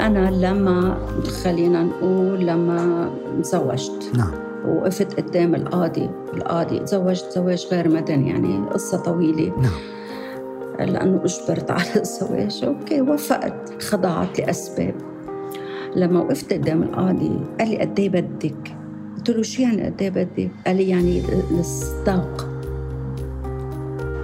أنا 0.00 0.30
لما 0.30 0.98
خلينا 1.44 1.82
نقول 1.82 2.46
لما 2.46 3.10
تزوجت. 3.42 4.10
نعم. 4.16 4.53
وقفت 4.66 5.20
قدام 5.20 5.54
القاضي 5.54 6.10
القاضي 6.34 6.78
تزوجت 6.78 7.30
زواج 7.34 7.66
غير 7.72 7.88
مدني 7.88 8.30
يعني 8.30 8.68
قصة 8.72 8.98
طويلة. 8.98 9.52
نعم. 9.60 10.88
لأنه 10.88 11.20
أجبرت 11.24 11.70
على 11.70 11.96
الزواج. 11.96 12.64
أوكي 12.64 13.00
وافقت 13.00 13.82
خضعت 13.82 14.40
لأسباب. 14.40 14.94
لما 15.96 16.20
وقفت 16.20 16.52
قدام 16.52 16.82
القاضي 16.82 17.40
قال 17.58 17.68
لي 17.68 17.78
قد 17.78 18.00
إيه 18.00 18.08
بدك؟ 18.08 18.74
قلت 19.16 19.30
له 19.30 19.42
شو 19.42 19.62
يعني 19.62 19.82
قد 19.82 20.02
إيه 20.02 20.10
بدك؟ 20.10 20.50
قال 20.66 20.76
لي 20.76 20.88
يعني 20.88 21.22
الصداق 21.50 22.48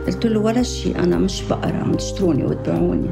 قلت 0.06 0.26
له 0.26 0.40
ولا 0.40 0.62
شيء 0.62 0.98
أنا 0.98 1.18
مش 1.18 1.42
بقرة 1.42 1.76
عم 1.76 1.94
تشتروني 1.94 2.44
وتبيعوني. 2.44 3.10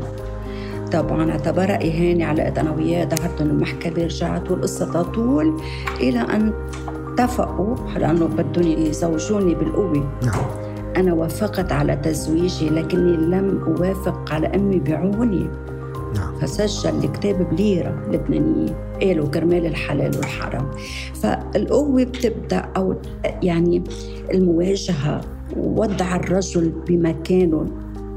طبعا 0.93 1.31
اعتبرها 1.31 1.85
إهانة 1.85 2.25
على 2.25 2.43
أنا 2.49 2.75
وياه 2.75 3.05
دعتهم 3.05 3.51
المحكمة 3.51 4.05
رجعت 4.05 4.51
والقصة 4.51 4.93
تطول 4.93 5.61
إلى 6.01 6.19
أن 6.19 6.53
اتفقوا 7.19 7.77
لأنه 7.97 8.27
بدهم 8.27 8.67
يزوجوني 8.67 9.55
بالقوة. 9.55 10.19
نعم. 10.25 10.45
أنا 10.97 11.13
وافقت 11.13 11.73
على 11.73 11.97
تزويجي 11.97 12.69
لكني 12.71 13.17
لم 13.17 13.63
أوافق 13.67 14.33
على 14.33 14.47
أن 14.47 14.73
يبيعوني 14.73 15.51
نعم. 16.15 16.37
فسجل 16.41 17.05
الكتاب 17.05 17.49
بليرة 17.51 18.03
لبنانية 18.11 18.97
قالوا 19.03 19.29
كرمال 19.29 19.67
الحلال 19.67 20.17
والحرام. 20.17 20.71
فالقوة 21.15 22.05
بتبدأ 22.05 22.59
أو 22.77 22.95
يعني 23.43 23.85
المواجهة 24.35 25.21
ووضع 25.57 26.17
الرجل 26.17 26.73
بمكانه 26.89 27.67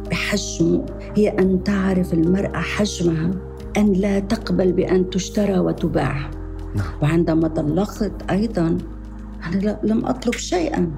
بحجمه. 0.09 0.85
هي 1.15 1.29
أن 1.29 1.63
تعرف 1.63 2.13
المرأة 2.13 2.57
حجمها 2.57 3.31
أن 3.77 3.93
لا 3.93 4.19
تقبل 4.19 4.71
بأن 4.71 5.09
تشترى 5.09 5.59
وتباع. 5.59 6.40
نعم. 6.75 6.85
وعندما 7.01 7.47
طلقت 7.47 8.31
أيضا 8.31 8.77
أنا 9.53 9.79
لم 9.83 10.05
أطلب 10.05 10.33
شيئا. 10.33 10.91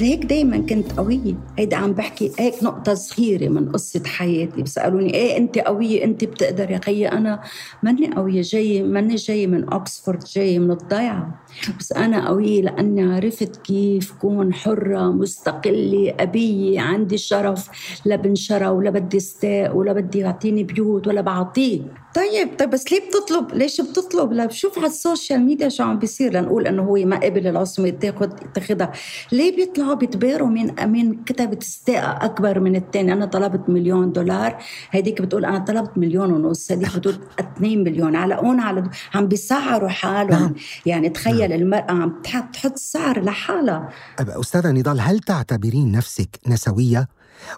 لهيك 0.00 0.24
دايما 0.24 0.58
كنت 0.58 0.92
قوية. 0.92 1.34
هيدا 1.58 1.76
عم 1.76 1.92
بحكي 1.92 2.32
هيك 2.38 2.54
نقطة 2.62 2.94
صغيرة 2.94 3.48
من 3.48 3.68
قصة 3.68 4.02
حياتي. 4.06 4.62
بيسألوني 4.62 5.14
إيه 5.14 5.36
أنت 5.36 5.58
قوية؟ 5.58 6.04
أنت 6.04 6.24
بتقدر 6.24 6.70
يا 6.70 6.78
خيي؟ 6.78 7.08
أنا 7.08 7.40
ماني 7.82 8.14
قوية. 8.14 8.42
جاية 8.42 8.82
ماني 8.82 9.14
جاية 9.14 9.46
من 9.46 9.64
اوكسفورد 9.68 10.24
جاية 10.24 10.58
من 10.58 10.70
الضيعة. 10.70 11.44
بس 11.78 11.92
أنا 11.92 12.28
قوية 12.28 12.62
لأني 12.62 13.02
عرفت 13.02 13.56
كيف 13.56 14.12
كون 14.20 14.54
حرة 14.54 15.12
مستقلة 15.12 16.14
أبية 16.20 16.80
عندي 16.80 17.18
شرف. 17.18 17.68
لا 18.04 18.16
بنشرى 18.16 18.66
ولا 18.66 18.90
بدي 18.90 19.16
استاء 19.16 19.76
ولا 19.76 19.92
بدي 19.92 20.18
يعطيني 20.18 20.64
بيوت 20.64 21.08
ولا 21.08 21.20
بعطيه 21.20 21.80
طيب 22.14 22.58
طيب 22.58 22.70
بس 22.70 22.92
ليه 22.92 23.00
بتطلب 23.08 23.54
ليش 23.54 23.80
بتطلب؟ 23.80 24.32
لا 24.32 24.46
بشوف 24.46 24.78
على 24.78 24.86
ال 24.86 24.94
social 24.94 25.40
media 25.40 25.68
شو 25.68 25.82
عم 25.82 25.98
بيصير 25.98 26.32
لنقول 26.32 26.66
إنه 26.66 26.82
هو 26.82 26.94
ما 26.94 27.16
قبل 27.16 27.46
العصمة 27.46 27.88
تاخد 27.90 28.30
تاخدها. 28.54 28.92
ليه 29.32 29.56
بيطلعوا 29.56 29.94
بيتباروا 29.94 30.48
من 30.48 30.92
من 30.92 31.24
كتبة 31.24 31.58
استاء 31.62 32.24
أكبر 32.24 32.60
من 32.60 32.76
الثاني 32.76 33.12
أنا 33.12 33.26
طلبت 33.26 33.68
مليون 33.68 34.12
دولار. 34.12 34.58
هديك 34.90 35.22
بتقول 35.22 35.44
أنا 35.44 35.58
طلبت 35.58 35.98
مليون 35.98 36.32
ونص 36.32 36.72
هديك 36.72 36.96
بتقول 36.96 37.18
2 37.40 37.84
مليون. 37.84 38.16
على 38.16 38.34
هون 38.34 38.60
على 38.60 38.80
دو. 38.80 38.90
عم 39.14 39.28
بيسعروا 39.28 39.88
حالهم. 39.88 40.42
نعم. 40.42 40.54
يعني 40.86 41.08
تخيل 41.08 41.52
المرأة 41.52 41.90
عم 41.90 42.22
تحط 42.22 42.44
تحط 42.52 42.76
سعر 42.76 43.20
لحالها. 43.22 43.88
أستاذة 44.20 44.70
نضال 44.70 45.00
هل 45.00 45.18
تعتبرين 45.18 45.92
نفسك 45.92 46.28
نسوية؟ 46.46 47.08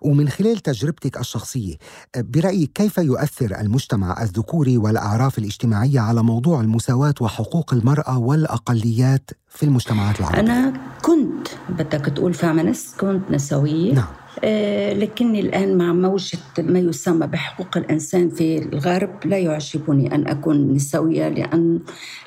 ومن 0.02 0.28
خلال 0.28 0.58
تجربتك 0.58 1.20
الشخصية 1.20 1.74
برأيك 2.16 2.72
كيف 2.72 2.98
يؤثر 2.98 3.60
المجتمع 3.60 4.22
الذكوري 4.22 4.78
والأعراف 4.78 5.38
الاجتماعية 5.38 6.00
على 6.00 6.22
موضوع 6.22 6.60
المساواة 6.60 7.14
وحقوق 7.20 7.74
المرأة 7.74 8.18
والأقليات 8.18 9.30
في 9.48 9.62
المجتمعات 9.62 10.20
العربية؟ 10.20 10.40
أنا 10.40 10.80
كنت 11.02 11.48
بدك 11.68 12.04
تقول 12.14 12.34
feminist 12.34 13.00
كنت 13.00 13.30
نسوية 13.30 13.94
نعم 13.94 14.26
آه، 14.44 14.92
لكني 14.92 15.40
الآن 15.40 15.78
مع 15.78 15.92
موجة 15.92 16.38
ما 16.58 16.78
يسمى 16.78 17.26
بحقوق 17.26 17.76
الإنسان 17.76 18.30
في 18.30 18.58
الغرب 18.58 19.26
لا 19.26 19.38
يعجبني 19.38 20.14
أن 20.14 20.26
أكون 20.28 20.74
نسوية 20.74 21.28
لأن 21.28 21.80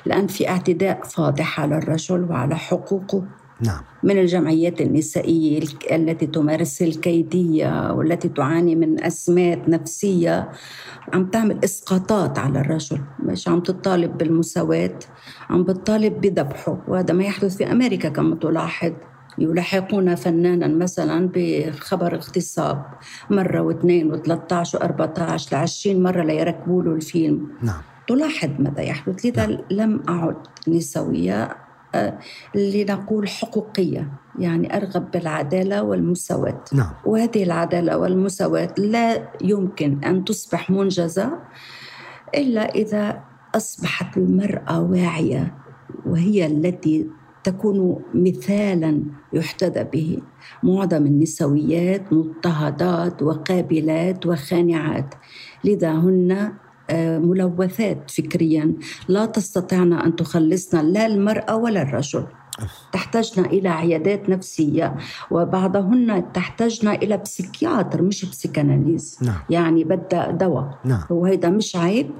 لأن 0.06 0.26
في 0.26 0.48
اعتداء 0.48 1.04
فاضح 1.04 1.60
على 1.60 1.78
الرجل 1.78 2.24
وعلى 2.30 2.56
حقوقه 2.56 3.24
نعم. 3.62 3.80
من 4.02 4.18
الجمعيات 4.18 4.80
النسائية 4.80 5.62
التي 5.92 6.26
تمارس 6.26 6.82
الكيدية 6.82 7.92
والتي 7.92 8.28
تعاني 8.28 8.74
من 8.76 9.04
أزمات 9.04 9.68
نفسية 9.68 10.50
عم 11.12 11.26
تعمل 11.26 11.58
إسقاطات 11.64 12.38
على 12.38 12.60
الرجل 12.60 13.00
مش 13.22 13.48
عم 13.48 13.60
تطالب 13.60 14.18
بالمساواة 14.18 14.98
عم 15.50 15.64
بتطالب 15.64 16.20
بذبحه 16.20 16.78
وهذا 16.88 17.14
ما 17.14 17.24
يحدث 17.24 17.56
في 17.56 17.72
أمريكا 17.72 18.08
كما 18.08 18.34
تلاحظ. 18.34 18.92
يلاحقون 19.38 20.14
فنانا 20.14 20.66
مثلا 20.68 21.30
بخبر 21.34 22.14
اغتصاب 22.14 22.84
مرة 23.30 23.60
واثنين 23.60 24.12
وثلاثة 24.12 24.62
وأربعة 24.74 25.36
لعشرين 25.52 26.02
مرة 26.02 26.22
ليركبوا 26.22 26.82
له 26.82 26.92
الفيلم. 26.94 27.48
نعم. 27.62 27.80
تلاحظ 28.08 28.50
ماذا 28.58 28.82
يحدث؟ 28.82 29.26
لذا 29.26 29.58
لم 29.70 30.02
أعد 30.08 30.36
نسوية 30.68 31.56
لنقول 32.54 33.28
حقوقية 33.28 34.08
يعني 34.38 34.76
أرغب 34.76 35.10
بالعدالة 35.10 35.82
والمساواة. 35.82 36.64
نعم. 36.72 36.90
وهذه 37.06 37.42
العدالة 37.42 37.98
والمساواة 37.98 38.74
لا 38.78 39.28
يمكن 39.42 40.04
أن 40.04 40.24
تصبح 40.24 40.70
منجزة 40.70 41.38
إلا 42.34 42.74
إذا 42.74 43.20
أصبحت 43.54 44.16
المرأة 44.16 44.80
واعية 44.82 45.54
وهي 46.06 46.46
التي 46.46 47.06
تكون 47.44 48.02
مثالا 48.14 49.02
يحتذى 49.32 49.84
به. 49.84 50.18
معظم 50.62 51.06
النسويات 51.06 52.12
مضطهدات 52.12 53.22
وقابلات 53.22 54.26
وخانعات. 54.26 55.14
لذا 55.64 55.92
هن 55.92 56.52
ملوثات 57.18 58.10
فكريا. 58.10 58.74
لا 59.08 59.26
تستطعن 59.26 59.92
أن 59.92 60.16
تخلصنا 60.16 60.82
لا 60.82 61.06
المراه 61.06 61.56
ولا 61.56 61.82
الرجل. 61.82 62.24
تحتاجنا 62.92 63.46
إلى 63.46 63.68
عيادات 63.68 64.28
نفسية 64.28 64.96
وبعضهن 65.30 66.32
تحتاجنا 66.32 66.94
إلى 66.94 67.16
بسيكياتر 67.16 68.02
مش 68.02 68.24
بسيكاناليز. 68.24 69.18
نعم. 69.22 69.38
يعني 69.50 69.84
بدها 69.84 70.30
دواء. 70.30 70.78
نعم. 70.84 71.02
وهذا 71.10 71.48
مش 71.50 71.76
عيب 71.76 72.10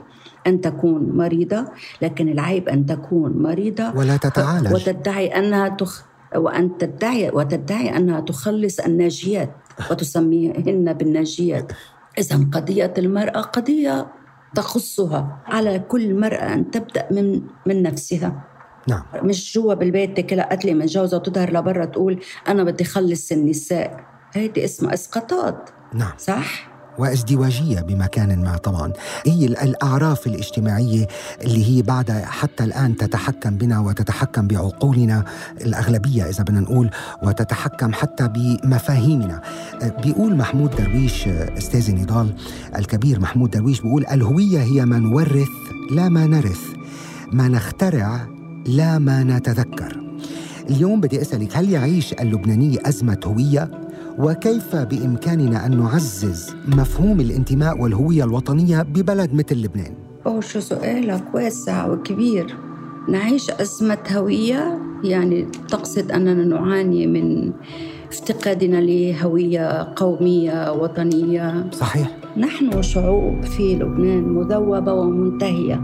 أن 0.47 0.61
تكون 0.61 1.17
مريضة 1.17 1.65
لكن 2.03 2.29
العيب 2.29 2.69
أن 2.69 2.87
تكون 2.87 3.43
مريضة. 3.43 3.93
ولا 3.97 4.17
تتعالج. 4.17 4.75
وتدعي 4.75 5.27
أنها 5.27 5.69
تخ 5.69 6.05
وأن 6.37 6.79
تدعي 6.79 7.31
وتدعي 7.31 7.97
أنها 7.97 8.21
تخلص 8.21 8.81
الناجيات 8.81 9.51
وتسميهن 9.91 10.93
بالناجيات. 10.93 11.73
إذا 12.19 12.37
قضية 12.53 12.95
المرأة 12.99 13.41
قضية. 13.41 14.07
تخصها 14.55 15.43
على 15.47 15.79
كل 15.79 16.15
مرأة 16.15 16.55
أن 16.55 16.71
تبدأ 16.71 17.09
من 17.11 17.41
من 17.67 17.83
نفسها. 17.83 18.45
نعم. 18.89 19.03
مش 19.23 19.55
جوا 19.55 19.75
بالبيت 19.75 20.17
تكلها 20.17 20.53
قتلي 20.53 20.75
متجوزة 20.75 21.17
وتظهر 21.17 21.53
لبرا 21.53 21.85
تقول 21.85 22.21
أنا 22.49 22.65
بدي 22.65 22.85
خلص 22.85 23.33
النساء. 23.33 24.05
هيدي 24.33 24.65
اسمها 24.65 24.95
إسقاطات. 24.95 25.71
نعم. 25.95 26.13
صح؟ 26.19 26.70
وازدواجية 26.99 27.81
بمكان 27.81 28.43
ما 28.45 28.57
طبعا. 28.57 28.93
هي 29.27 29.47
ال- 29.47 29.57
الأعراف 29.59 30.27
الاجتماعية 30.27 31.07
اللي 31.45 31.65
هي 31.77 31.83
بعدها 31.83 32.27
حتى 32.27 32.65
الآن 32.65 32.97
تتحكم 32.97 33.57
بنا 33.57 33.79
وتتحكم 33.79 34.47
بعقولنا 34.47 35.25
الأغلبية 35.61 36.25
إذا 36.29 36.43
بدنا 36.43 36.61
نقول 36.61 36.91
وتتحكم 37.23 37.93
حتى 37.93 38.29
بمفاهيمنا. 38.29 39.41
بيقول 40.03 40.37
محمود 40.37 40.71
درويش 40.77 41.29
أه، 41.29 41.59
أستاذ 41.59 41.95
نضال 41.95 42.35
الكبير 42.79 43.21
محمود 43.21 43.51
درويش 43.51 43.81
بيقول 43.81 44.07
الهوية 44.07 44.63
هي 44.63 44.85
ما 44.85 44.99
نورث 44.99 45.49
لا 45.93 46.09
ما 46.09 46.27
نرث. 46.27 46.61
ما 47.33 47.49
نخترع 47.49 48.27
لا 48.67 48.99
ما 48.99 49.23
نتذكر. 49.25 50.01
اليوم 50.71 51.01
بدي 51.01 51.23
أسألك 51.23 51.57
هل 51.57 51.71
يعيش 51.71 52.13
اللبناني 52.13 52.89
أزمة 52.89 53.21
هوية؟ 53.27 53.71
وكيف 54.19 54.77
بإمكاننا 54.77 55.67
أن 55.67 55.79
نعزز 55.79 56.55
مفهوم 56.69 57.21
الانتماء 57.21 57.83
والهوية 57.83 58.25
الوطنية 58.25 58.83
ببلد 58.83 59.35
مثل 59.35 59.57
لبنان؟ 59.57 59.95
أوه 60.27 60.41
شو 60.41 60.61
سؤالك؟ 60.61 61.25
واسع 61.35 61.89
وكبير. 61.93 62.57
نعيش 63.09 63.51
أزمة 63.51 63.99
هوية 64.13 64.79
يعني 65.05 65.47
تقصد 65.69 66.11
أننا 66.13 66.45
نعاني 66.45 67.07
من 67.07 67.53
افتقادنا 68.09 68.77
لهوية 68.77 69.95
قومية 69.97 70.73
وطنية. 70.73 71.71
صحيح. 71.73 72.17
نحن 72.37 72.83
شعوب 72.83 73.43
في 73.43 73.75
لبنان 73.75 74.29
مذوبة 74.29 74.93
ومنتهية. 74.93 75.81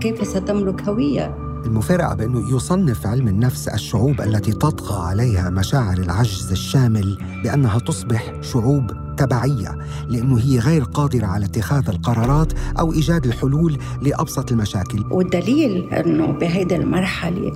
كيف 0.00 0.26
ستملك 0.26 0.82
هوية؟ 0.82 1.41
المفارقة 1.66 2.14
بأنه 2.14 2.56
يصنف 2.56 3.06
علم 3.06 3.28
النفس 3.28 3.68
الشعوب 3.68 4.20
التي 4.20 4.52
تطغى 4.52 5.08
عليها 5.08 5.50
مشاعر 5.50 5.98
العجز 5.98 6.50
الشامل 6.50 7.18
بأنها 7.44 7.78
تصبح 7.78 8.32
شعوب 8.40 8.90
تبعية 9.16 9.78
لأنه 10.08 10.38
هي 10.38 10.58
غير 10.58 10.82
قادرة 10.84 11.26
على 11.26 11.44
اتخاذ 11.44 11.88
القرارات 11.88 12.52
أو 12.78 12.92
إيجاد 12.92 13.26
الحلول 13.26 13.78
لأبسط 14.02 14.52
المشاكل. 14.52 15.04
والدليل 15.10 15.94
أنه 15.94 16.26
بهيدي 16.26 16.76
المرحلة 16.76 17.52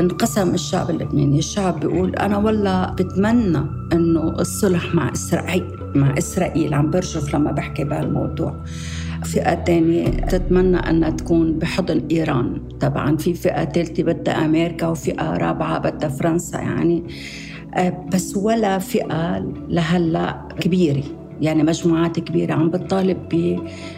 انقسم 0.00 0.54
الشعب 0.54 0.90
اللبناني. 0.90 1.38
الشعب 1.38 1.80
بيقول 1.80 2.16
أنا 2.16 2.38
والله 2.38 2.86
بتمنى 2.90 3.58
أنه 3.92 4.20
الصلح 4.40 4.94
مع 4.94 5.12
إسرائيل 5.12 5.76
مع 5.94 6.14
إسرائيل. 6.18 6.74
عم 6.74 6.90
برجف 6.90 7.34
لما 7.34 7.52
بحكي 7.52 7.84
بهالموضوع. 7.84 8.64
فئة 9.24 9.54
تانية 9.54 10.08
تتمنى 10.08 10.76
أنها 10.76 11.10
تكون 11.10 11.58
بحضن 11.58 12.02
إيران. 12.10 12.62
طبعا 12.80 13.16
في 13.16 13.34
فئة 13.34 13.64
ثالثة 13.64 14.02
بدها 14.02 14.44
أمريكا 14.44 14.86
وفئة 14.86 15.36
رابعة 15.36 15.78
بدها 15.78 16.08
فرنسا 16.08 16.58
يعني. 16.58 17.04
آه، 17.74 18.06
بس 18.12 18.36
ولا 18.36 18.78
فئة 18.78 19.38
لهلا 19.68 20.48
كبيرة. 20.60 21.02
يعني 21.40 21.62
مجموعات 21.62 22.20
كبيرة. 22.20 22.54
عم 22.54 22.70
بتطالب 22.70 23.18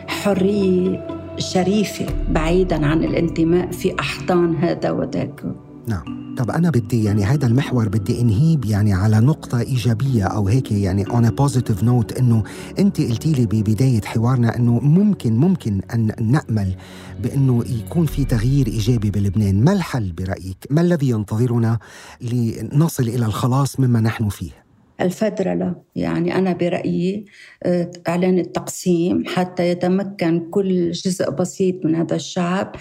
بحرية 0.06 1.06
شريفة 1.38 2.06
بعيدا 2.30 2.86
عن 2.86 3.04
الانتماء 3.04 3.70
في 3.70 4.00
أحضان 4.00 4.56
هذا 4.56 4.90
وذاك. 4.90 5.44
نعم 5.86 6.34
طب 6.36 6.50
أنا 6.50 6.70
بدي 6.70 7.04
يعني 7.04 7.24
هذا 7.24 7.46
المحور 7.46 7.88
بدي 7.88 8.20
إنهيه 8.20 8.58
يعني 8.64 8.92
على 8.92 9.20
نقطة 9.20 9.60
إيجابية 9.60 10.24
أو 10.24 10.48
هيك 10.48 10.72
يعني 10.72 11.04
on 11.04 11.24
a 11.24 11.30
positive 11.30 11.84
إنه 12.18 12.42
أنت 12.78 13.00
قلتي 13.00 13.32
لي 13.32 13.46
ببداية 13.46 14.00
حوارنا 14.00 14.56
إنه 14.56 14.80
ممكن 14.80 15.36
ممكن 15.36 15.80
أن 15.94 16.12
نأمل 16.20 16.76
بأنه 17.22 17.64
يكون 17.66 18.06
في 18.06 18.24
تغيير 18.24 18.66
إيجابي 18.66 19.10
بلبنان 19.10 19.64
ما 19.64 19.72
الحل 19.72 20.12
برأيك؟ 20.12 20.66
ما 20.70 20.80
الذي 20.80 21.08
ينتظرنا 21.08 21.78
لنصل 22.20 23.02
إلى 23.02 23.26
الخلاص 23.26 23.80
مما 23.80 24.00
نحن 24.00 24.28
فيه؟ 24.28 24.65
الفدرلة 25.00 25.74
يعني 25.96 26.34
أنا 26.34 26.52
برأيي 26.52 27.24
آه، 27.62 27.90
إعلان 28.08 28.38
التقسيم 28.38 29.24
حتى 29.26 29.70
يتمكن 29.70 30.50
كل 30.50 30.90
جزء 30.90 31.30
بسيط 31.30 31.84
من 31.84 31.94
هذا 31.94 32.16
الشعب 32.16 32.76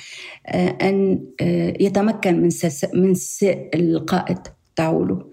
آه، 0.48 0.78
أن 0.82 1.26
آه، 1.42 1.74
يتمكن 1.80 2.42
من 2.42 2.50
من 2.94 3.14
القائد. 3.76 4.55
تعوله 4.76 5.26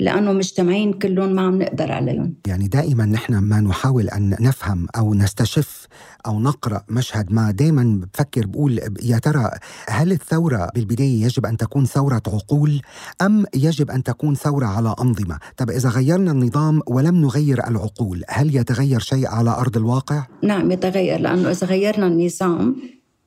لأنه 0.00 0.32
مجتمعين 0.32 0.92
كلهم 0.92 1.32
ما 1.32 1.42
عم 1.42 1.62
نقدر 1.62 1.92
عليهم 1.92 2.34
يعني 2.46 2.68
دائما 2.68 3.04
نحن 3.04 3.38
ما 3.38 3.60
نحاول 3.60 4.08
أن 4.08 4.36
نفهم 4.40 4.86
أو 4.96 5.14
نستشف 5.14 5.86
أو 6.26 6.40
نقرأ 6.40 6.84
مشهد 6.88 7.32
ما 7.32 7.50
دائما 7.50 8.00
بفكر 8.02 8.46
بقول 8.46 8.80
يا 9.02 9.18
ترى 9.18 9.50
هل 9.88 10.12
الثورة 10.12 10.70
بالبداية 10.74 11.24
يجب 11.24 11.46
أن 11.46 11.56
تكون 11.56 11.84
ثورة 11.84 12.22
عقول 12.26 12.80
أم 13.22 13.44
يجب 13.54 13.90
أن 13.90 14.02
تكون 14.02 14.34
ثورة 14.34 14.66
على 14.66 14.94
أنظمة؟ 15.00 15.38
طب 15.56 15.70
إذا 15.70 15.88
غيرنا 15.88 16.32
النظام 16.32 16.80
ولم 16.86 17.16
نغير 17.16 17.68
العقول، 17.68 18.24
هل 18.28 18.56
يتغير 18.56 19.00
شيء 19.00 19.26
على 19.26 19.50
أرض 19.50 19.76
الواقع؟ 19.76 20.26
نعم 20.42 20.70
يتغير 20.70 21.20
لأنه 21.20 21.50
إذا 21.50 21.66
غيرنا 21.66 22.06
النظام 22.06 22.76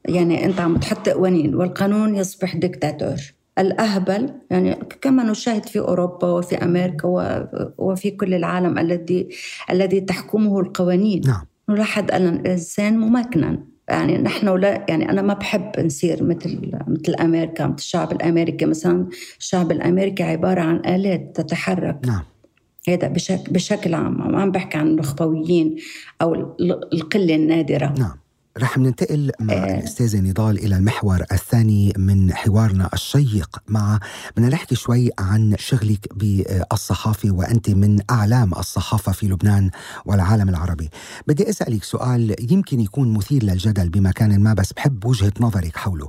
يعني 0.05 0.45
أنت 0.45 0.59
عم 0.59 0.77
تحط 0.77 1.09
قوانين 1.09 1.55
والقانون 1.55 2.15
يصبح 2.15 2.55
دكتاتور 2.55 3.36
الأهبل 3.59 4.29
يعني 4.51 4.75
كما 5.01 5.23
نشاهد 5.23 5.65
في 5.65 5.79
أوروبا 5.79 6.27
وفي 6.27 6.55
أمريكا 6.55 7.07
وفي 7.77 8.11
كل 8.11 8.33
العالم 8.33 8.77
الذي 8.79 9.29
الذي 9.69 10.01
تحكمه 10.01 10.59
القوانين. 10.59 11.21
نعم. 11.27 11.45
نلاحظ 11.69 12.11
أن 12.11 12.27
الإنسان 12.27 12.99
ممكنا. 12.99 13.59
يعني 13.89 14.17
نحن 14.17 14.55
لا 14.55 14.85
يعني 14.89 15.09
أنا 15.09 15.21
ما 15.21 15.33
بحب 15.33 15.71
نصير 15.79 16.23
مثل 16.23 16.71
مثل 16.87 17.15
أمريكا 17.21 17.65
مثل 17.67 17.75
الشعب 17.77 18.11
الأمريكي 18.11 18.65
مثلا. 18.65 19.07
الشعب 19.39 19.71
الأمريكي 19.71 20.23
عبارة 20.23 20.61
عن 20.61 20.75
آلات 20.85 21.31
تتحرك. 21.35 21.99
نعم. 22.07 22.23
هذا 22.89 23.07
بشكل 23.07 23.53
بشكل 23.53 23.93
عام. 23.93 24.31
ما 24.31 24.41
عم 24.41 24.51
بحكي 24.51 24.77
عن 24.77 24.87
النخبويين 24.87 25.75
أو 26.21 26.33
ال- 26.35 26.93
القلة 26.93 27.35
النادرة. 27.35 27.93
نعم. 27.99 28.17
رح 28.61 28.77
ننتقل 28.77 29.31
مع 29.39 29.53
آه. 29.53 29.77
الأستاذة 29.79 30.19
نضال 30.19 30.57
إلى 30.57 30.75
المحور 30.75 31.23
الثاني 31.31 31.93
من 31.97 32.33
حوارنا 32.33 32.89
الشيق 32.93 33.57
مع 33.67 33.99
بدنا 34.37 34.49
نحكي 34.49 34.75
شوي 34.75 35.09
عن 35.19 35.55
شغلك 35.59 36.07
بالصحافة 36.15 37.31
وأنت 37.31 37.69
من 37.69 37.99
أعلام 38.11 38.53
الصحافة 38.53 39.11
في 39.11 39.27
لبنان 39.27 39.69
والعالم 40.05 40.49
العربي. 40.49 40.89
بدي 41.27 41.49
أسألك 41.49 41.83
سؤال 41.83 42.35
يمكن 42.51 42.79
يكون 42.79 43.13
مثير 43.13 43.43
للجدل 43.43 43.89
بمكان 43.89 44.39
ما 44.43 44.53
بس 44.53 44.73
بحب 44.73 45.05
وجهة 45.05 45.33
نظرك 45.39 45.77
حوله. 45.77 46.07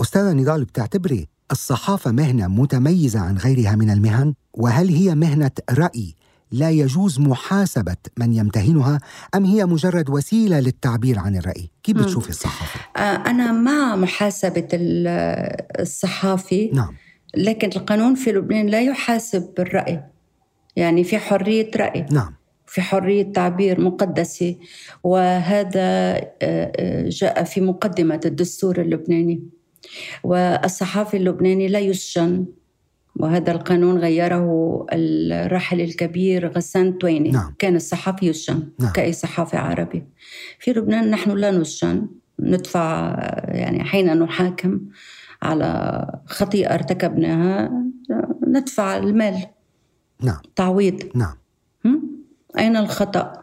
أستاذة 0.00 0.32
نضال 0.32 0.64
بتعتبري 0.64 1.28
الصحافة 1.52 2.10
مهنة 2.10 2.46
متميزة 2.48 3.20
عن 3.20 3.36
غيرها 3.38 3.76
من 3.76 3.90
المهن؟ 3.90 4.34
وهل 4.54 4.88
هي 4.88 5.14
مهنة 5.14 5.50
رأي 5.70 6.14
لا 6.52 6.70
يجوز 6.70 7.20
محاسبة 7.20 7.96
من 8.18 8.32
يمتهنها 8.32 8.98
أم 9.34 9.44
هي 9.44 9.66
مجرد 9.66 10.10
وسيلة 10.10 10.60
للتعبير 10.60 11.18
عن 11.18 11.36
الرأي؟ 11.36 11.70
كيف. 11.82 11.96
بتشوفي 11.96 12.30
الصحافة؟ 12.30 12.80
آه، 12.96 13.30
أنا 13.30 13.52
مع 13.52 13.96
محاسبة 13.96 14.68
ال- 14.72 15.08
الصحافي 15.80 16.70
نعم. 16.74 16.94
لكن 17.36 17.68
القانون 17.76 18.14
في 18.14 18.32
لبنان 18.32 18.66
لا 18.66 18.80
يحاسب 18.82 19.54
بالرأي. 19.56 20.00
يعني 20.76 21.04
في 21.04 21.18
حرية 21.18 21.70
رأي. 21.76 22.06
نعم. 22.10 22.34
في 22.66 22.80
حرية 22.82 23.32
تعبير 23.32 23.80
مقدسة. 23.80 24.56
وهذا 25.04 25.80
آه، 25.80 26.30
آه، 26.42 27.08
جاء 27.08 27.44
في 27.44 27.60
مقدمة 27.60 28.20
الدستور 28.24 28.80
اللبناني. 28.80 29.42
والصحافي 30.24 31.16
اللبناني 31.16 31.68
لا 31.68 31.78
يسجن. 31.78 32.46
وهذا 33.16 33.52
القانون 33.52 33.98
غيره 33.98 34.46
الراحل 34.92 35.80
الكبير 35.80 36.48
غسان 36.48 36.98
تويني. 36.98 37.30
نعم. 37.30 37.54
كان 37.58 37.76
الصحافي 37.76 38.26
يسجن. 38.26 38.68
نعم. 38.78 38.92
كأي 38.92 39.12
صحافي 39.12 39.56
عربي. 39.56 40.04
في 40.58 40.70
لبنان 40.70 41.10
نحن 41.10 41.30
لا 41.30 41.50
نسجن. 41.50 42.08
ندفع 42.40 43.16
يعني 43.48 43.84
حين 43.84 44.18
نحاكم 44.18 44.80
على 45.42 46.20
خطيئة 46.26 46.74
ارتكبناها 46.74 47.84
ندفع 48.48 48.96
المال. 48.96 49.46
نعم. 50.22 50.38
تعويض. 50.56 51.02
نعم؟ 51.14 51.36
أين 52.58 52.76
الخطأ؟ 52.76 53.39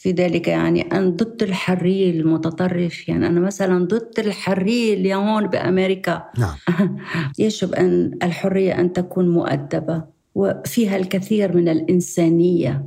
في 0.00 0.12
ذلك 0.12 0.48
يعني 0.48 0.82
أنا 0.82 1.10
ضد 1.10 1.42
الحرية 1.42 2.10
المتطرف. 2.10 3.08
يعني 3.08 3.26
أنا 3.26 3.40
مثلا 3.40 3.84
ضد 3.84 4.18
الحرية 4.18 4.94
اللي 4.94 5.14
هون 5.14 5.46
بأمريكا. 5.46 6.24
نعم. 6.38 6.56
يجب 7.38 7.74
أن 7.74 8.18
الحرية 8.22 8.80
أن 8.80 8.92
تكون 8.92 9.28
مؤدبة 9.28 10.04
وفيها 10.34 10.96
الكثير 10.96 11.56
من 11.56 11.68
الإنسانية 11.68 12.84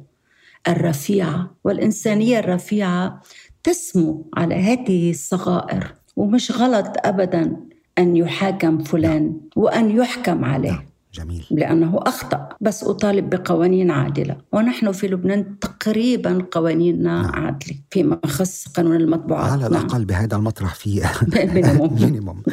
الرفيعة 0.68 1.56
والإنسانية 1.64 2.40
الرفيعة 2.40 3.22
تسمو 3.64 4.30
على 4.38 4.56
هذه 4.56 5.10
الصغائر 5.10 5.96
ومش 6.16 6.52
غلط 6.52 6.94
أبدا 7.06 7.58
أن 7.98 8.16
يحاكم 8.16 8.84
فلان 8.84 9.42
وأن 9.56 9.98
يحكم 9.98 10.46
عليه. 10.46 10.72
نعم. 10.72 10.86
جميل 11.14 11.46
لأنه 11.52 12.00
أخطأ 12.02 12.50
بس 12.62 12.84
أطالب 12.84 13.30
بقوانين 13.30 13.92
عادلة 13.92 14.38
ونحن 14.52 14.92
في 14.92 15.08
لبنان 15.08 15.60
تقريبا 15.60 16.46
قوانيننا 16.52 17.22
نعم. 17.22 17.32
عادلة 17.46 17.76
فيما 17.92 18.20
يخص 18.26 18.68
قانون 18.68 18.96
المطبوعات 18.96 19.52
على 19.52 19.62
نعم. 19.62 19.72
الأقل 19.72 20.06
بهذا 20.06 20.36
المطرح 20.36 20.76
في 20.76 21.04
minimum. 21.54 21.94
minimum 22.04 22.44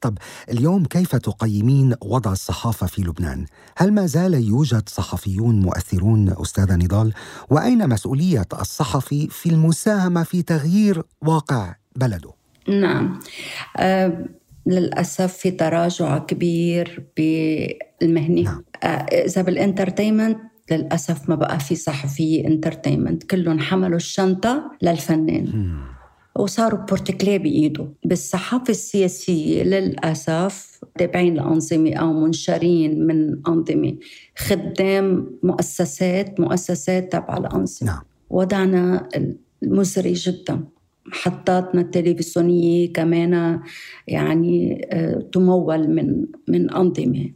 طب 0.00 0.18
اليوم 0.50 0.84
كيف 0.84 1.16
تقيمين 1.16 1.94
وضع 2.02 2.32
الصحافة 2.32 2.86
في 2.86 3.02
لبنان؟ 3.02 3.46
هل 3.76 3.92
ما 3.92 4.06
زال 4.06 4.34
يوجد 4.34 4.88
صحفيون 4.88 5.60
مؤثرون 5.60 6.34
أستاذة 6.40 6.74
نضال؟ 6.74 7.12
وأين 7.50 7.88
مسؤولية 7.88 8.46
الصحفي 8.60 9.28
في 9.30 9.48
المساهمة 9.48 10.22
في 10.22 10.42
تغيير 10.42 11.02
واقع 11.22 11.74
بلده؟ 11.96 12.30
نعم 12.68 13.20
أه 13.76 14.24
للأسف 14.66 15.36
في 15.36 15.50
تراجع 15.50 16.18
كبير 16.18 17.06
بالمهنة 17.16 18.42
نعم. 18.42 18.62
أه 18.82 18.86
إذا 19.26 19.42
بالإنترتينمنت 19.42 20.38
للأسف 20.70 21.28
ما 21.28 21.34
بقى 21.34 21.60
في 21.60 21.74
صحفية 21.74 22.46
إنترتينمنت 22.46 23.22
كلهم 23.22 23.58
حملوا 23.58 23.96
الشنطة 23.96 24.70
للفنان. 24.82 25.72
وصاروا 26.36 26.80
بورتكليه 26.80 27.38
بإيده 27.38 27.88
بالصحافة 28.04 28.70
السياسية 28.70 29.62
للأسف 29.62 30.80
تابعين 30.98 31.34
لأنظمة 31.34 31.94
أو 31.94 32.12
منشرين 32.12 33.06
من 33.06 33.40
أنظمة 33.48 33.94
خدام 34.38 35.30
مؤسسات 35.42 36.40
مؤسسات 36.40 37.12
تبع 37.12 37.36
الأنظمة 37.36 37.90
نعم. 37.92 38.02
وضعنا 38.30 39.08
المزري 39.62 40.12
جدا 40.12 40.64
محطاتنا 41.08 41.80
التلفزيونية 41.80 42.92
كمان 42.92 43.60
يعني 44.06 44.86
آه، 44.92 45.28
تمول 45.32 45.88
من 45.88 46.24
من 46.48 46.70
أنظمة. 46.70 47.30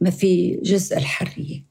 ما 0.00 0.10
في 0.10 0.60
جزء 0.64 0.96
الحرية. 0.96 1.64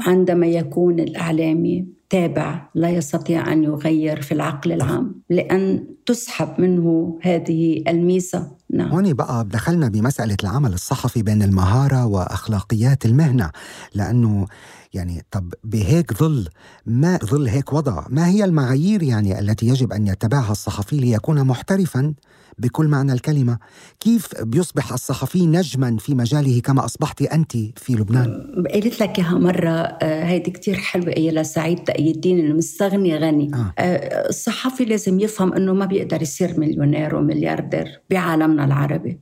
وعندما 0.00 0.46
يكون 0.46 1.00
الإعلامي 1.00 1.86
تابع 2.10 2.68
لا 2.74 2.90
يستطيع 2.90 3.52
أن 3.52 3.64
يغير 3.64 4.22
في 4.22 4.32
العقل 4.32 4.72
العام 4.72 5.22
لأن 5.30 5.86
تسحب 6.06 6.60
منه 6.60 7.18
هذه 7.22 7.82
الميزة. 7.88 8.56
نعم. 8.70 8.88
هون 8.88 9.12
بقى 9.12 9.44
دخلنا 9.50 9.88
بمسألة 9.88 10.36
العمل 10.42 10.72
الصحفي 10.72 11.22
بين 11.22 11.42
المهارة 11.42 12.06
وأخلاقيات 12.06 13.04
المهنة 13.04 13.50
لأنه 13.94 14.46
يعني 14.94 15.24
طب 15.30 15.54
بهيك 15.64 16.12
ظل 16.12 16.48
ما 16.86 17.18
ظل 17.24 17.48
هيك 17.48 17.72
وضع. 17.72 18.04
ما 18.08 18.28
هي 18.28 18.44
المعايير 18.44 19.02
يعني 19.02 19.38
التي 19.38 19.66
يجب 19.66 19.92
أن 19.92 20.06
يتبعها 20.06 20.52
الصحفي 20.52 20.96
ليكون 20.96 21.44
محترفا 21.44 22.14
بكل 22.58 22.88
معنى 22.88 23.12
الكلمة؟ 23.12 23.58
كيف 24.00 24.42
بيصبح 24.42 24.92
الصحفي 24.92 25.46
نجما 25.46 25.96
في 25.96 26.14
مجاله 26.14 26.60
كما 26.60 26.84
أصبحت 26.84 27.22
أنت 27.22 27.52
في 27.52 27.92
لبنان؟ 27.92 28.54
قلت 28.74 29.00
لك 29.00 29.18
إياها 29.18 29.38
مرة 29.38 29.70
آه، 29.70 30.24
هيدي 30.24 30.50
كتير 30.50 30.74
حلوة 30.74 31.16
أي 31.16 31.30
لسعيد 31.30 31.78
تأي 31.78 32.10
الدين 32.10 32.38
المستغني 32.38 33.16
غني. 33.16 33.50
آه. 33.54 33.74
آه. 33.78 34.28
الصحفي 34.28 34.84
لازم 34.84 35.20
يفهم 35.20 35.52
أنه 35.52 35.72
ما 35.74 35.86
بيقدر 35.86 36.22
يصير 36.22 36.60
مليونير 36.60 37.14
وملياردير 37.14 38.00
بعالمنا 38.10 38.64
العربي. 38.64 39.18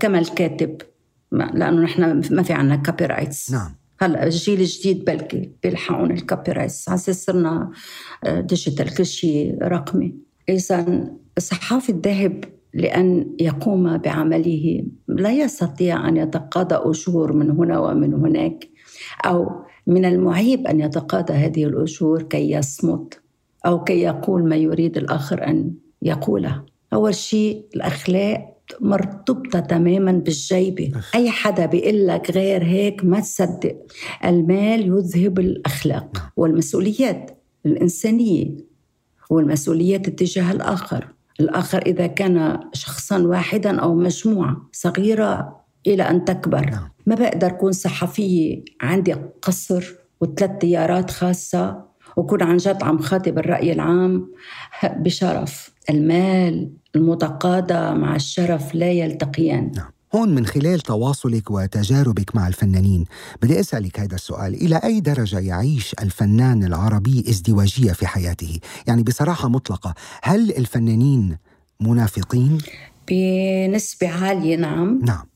كما 0.00 0.18
الكاتب 0.18 0.76
لأنه 1.32 1.82
نحن 1.82 2.22
ما 2.34 2.42
في 2.42 2.52
عنا 2.52 2.76
copyrights 2.76 3.50
نعم. 3.50 3.83
هلا 4.04 4.24
الجيل 4.24 4.60
الجديد 4.60 5.04
بلكي 5.04 5.50
بيلحقون 5.62 6.10
ال 6.10 6.52
copyrights 6.52 6.88
على 6.88 6.94
أساس 6.94 7.24
صرنا 7.24 7.70
digital 8.26 8.94
كل 8.94 9.06
شيء 9.06 9.58
رقمي. 9.62 10.14
اذا 10.48 11.08
الصحافي 11.36 11.92
الذاهب 11.92 12.44
لأن 12.74 13.36
يقوم 13.40 13.96
بعمله 13.96 14.84
لا 15.08 15.32
يستطيع 15.32 16.08
أن 16.08 16.16
يتقاضى 16.16 16.74
أجور 16.74 17.32
من 17.32 17.50
هنا 17.50 17.78
ومن 17.78 18.14
هناك 18.14 18.68
أو 19.26 19.50
من 19.86 20.04
المعيب 20.04 20.66
أن 20.66 20.80
يتقاضى 20.80 21.32
هذه 21.32 21.64
الأجور 21.64 22.22
كي 22.22 22.50
يصمت 22.50 23.20
أو 23.66 23.84
كي 23.84 24.00
يقول 24.00 24.48
ما 24.48 24.56
يريد 24.56 24.96
الآخر 24.96 25.46
أن 25.46 25.74
يقوله. 26.02 26.62
أول 26.92 27.14
شيء 27.14 27.66
الأخلاق 27.76 28.53
مرتبطة 28.80 29.60
تماما 29.60 30.12
بالجيبة. 30.12 30.92
أي 31.14 31.30
حدا 31.30 31.66
بيقول 31.66 32.06
لك 32.06 32.30
غير 32.30 32.64
هيك 32.64 33.04
ما 33.04 33.20
تصدق. 33.20 33.76
المال 34.24 34.86
يذهب 34.86 35.38
الأخلاق 35.38 36.10
نعم. 36.14 36.30
والمسؤوليات 36.36 37.42
الإنسانية 37.66 38.56
والمسؤوليات 39.30 40.08
اتجاه 40.08 40.52
الآخر. 40.52 41.08
الآخر 41.40 41.82
إذا 41.86 42.06
كان 42.06 42.60
شخصا 42.72 43.18
واحدا 43.18 43.80
أو 43.80 43.94
مجموعة 43.94 44.68
صغيرة 44.72 45.60
إلى 45.86 46.02
أن 46.02 46.24
تكبر. 46.24 46.70
نعم. 46.70 46.88
ما 47.06 47.14
بقدر 47.14 47.46
أكون 47.46 47.72
صحفية. 47.72 48.64
عندي 48.80 49.14
قصر 49.42 49.94
وثلاث 50.20 50.50
طيارات 50.60 51.10
خاصة 51.10 51.84
وكون 52.16 52.42
عن 52.42 52.56
جد 52.56 52.82
عم 52.82 52.98
خاطب 52.98 53.38
الرأي 53.38 53.72
العام. 53.72 54.32
بشرف. 54.84 55.74
المال 55.90 56.70
المتقاضى 56.96 57.98
مع 57.98 58.16
الشرف 58.16 58.74
لا 58.74 58.92
يلتقيان. 58.92 59.72
نعم. 59.76 59.94
هون 60.14 60.34
من 60.34 60.46
خلال 60.46 60.80
تواصلك 60.80 61.50
وتجاربك 61.50 62.36
مع 62.36 62.48
الفنانين 62.48 63.04
بدي 63.42 63.60
أسألك 63.60 64.00
هذا 64.00 64.14
السؤال 64.14 64.54
إلى 64.54 64.76
أي 64.84 65.00
درجة 65.00 65.38
يعيش 65.38 65.94
الفنان 66.02 66.64
العربي 66.64 67.24
ازدواجية 67.28 67.92
في 67.92 68.06
حياته؟ 68.06 68.58
يعني 68.86 69.02
بصراحة 69.02 69.48
مطلقة 69.48 69.94
هل 70.22 70.50
الفنانين 70.50 71.36
منافقين؟ 71.80 72.58
بنسبة 73.08 74.08
عالية 74.08 74.56
نعم. 74.56 75.00
نعم. 75.04 75.26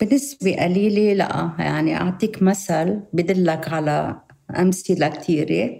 بنسبة 0.00 0.56
قليلة 0.56 1.12
لا. 1.12 1.50
يعني 1.58 1.96
أعطيك 1.96 2.42
مثل 2.42 3.00
بدلك 3.12 3.68
على 3.68 4.20
أمثلة 4.58 5.08
كثيرة 5.08 5.70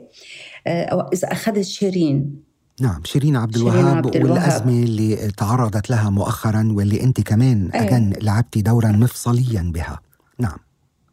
آه، 0.67 1.11
إذا 1.13 1.33
أخذت 1.33 1.65
شيرين 1.65 2.46
نعم 2.81 3.01
شيرين 3.05 3.37
عبد 3.37 3.57
الوهاب 3.57 4.07
والأزمة 4.07 4.83
اللي 4.83 5.17
تعرضت 5.17 5.91
لها 5.91 6.11
مؤخرا 6.11 6.69
واللي 6.73 7.03
أنت 7.03 7.21
كمان 7.21 7.71
أيه. 7.71 7.81
أجن 7.81 8.13
لعبتي 8.23 8.63
دورا 8.63 8.93
مفصليا 8.93 9.71
بها. 9.75 10.01
نعم. 10.39 10.59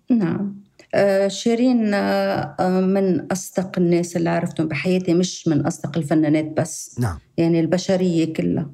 نعم. 0.09 0.55
آه 0.95 1.27
شيرين 1.27 1.93
آه 1.93 2.81
من 2.81 3.31
أصدق 3.31 3.71
الناس 3.77 4.17
اللي 4.17 4.29
عرفتهم 4.29 4.67
بحياتي 4.67 5.13
مش 5.13 5.47
من 5.47 5.65
أصدق 5.65 5.97
الفنانات 5.97 6.53
بس. 6.57 6.95
نعم. 6.99 7.19
يعني 7.37 7.59
البشرية 7.59 8.33
كلها. 8.33 8.69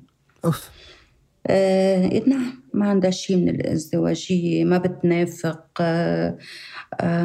أوف. 0.46 0.70
آه 1.48 2.22
نعم 2.28 2.64
ما 2.74 2.90
عندها 2.90 3.12
شيء 3.12 3.38
من 3.38 3.50
الازدواجية 3.50 4.66
ما 4.66 4.78
بتنافق 4.78 5.66
آه 5.82 6.38
آه 7.02 7.24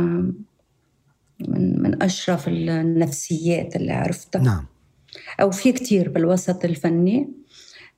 من 1.48 1.83
من 1.83 2.03
أشرف 2.03 2.48
النفسيات 2.48 3.77
اللي 3.77 3.92
عرفتها. 3.92 4.42
نعم. 4.42 4.66
أو 5.40 5.51
في 5.51 5.73
كتير 5.73 6.09
بالوسط 6.09 6.64
الفني. 6.64 7.44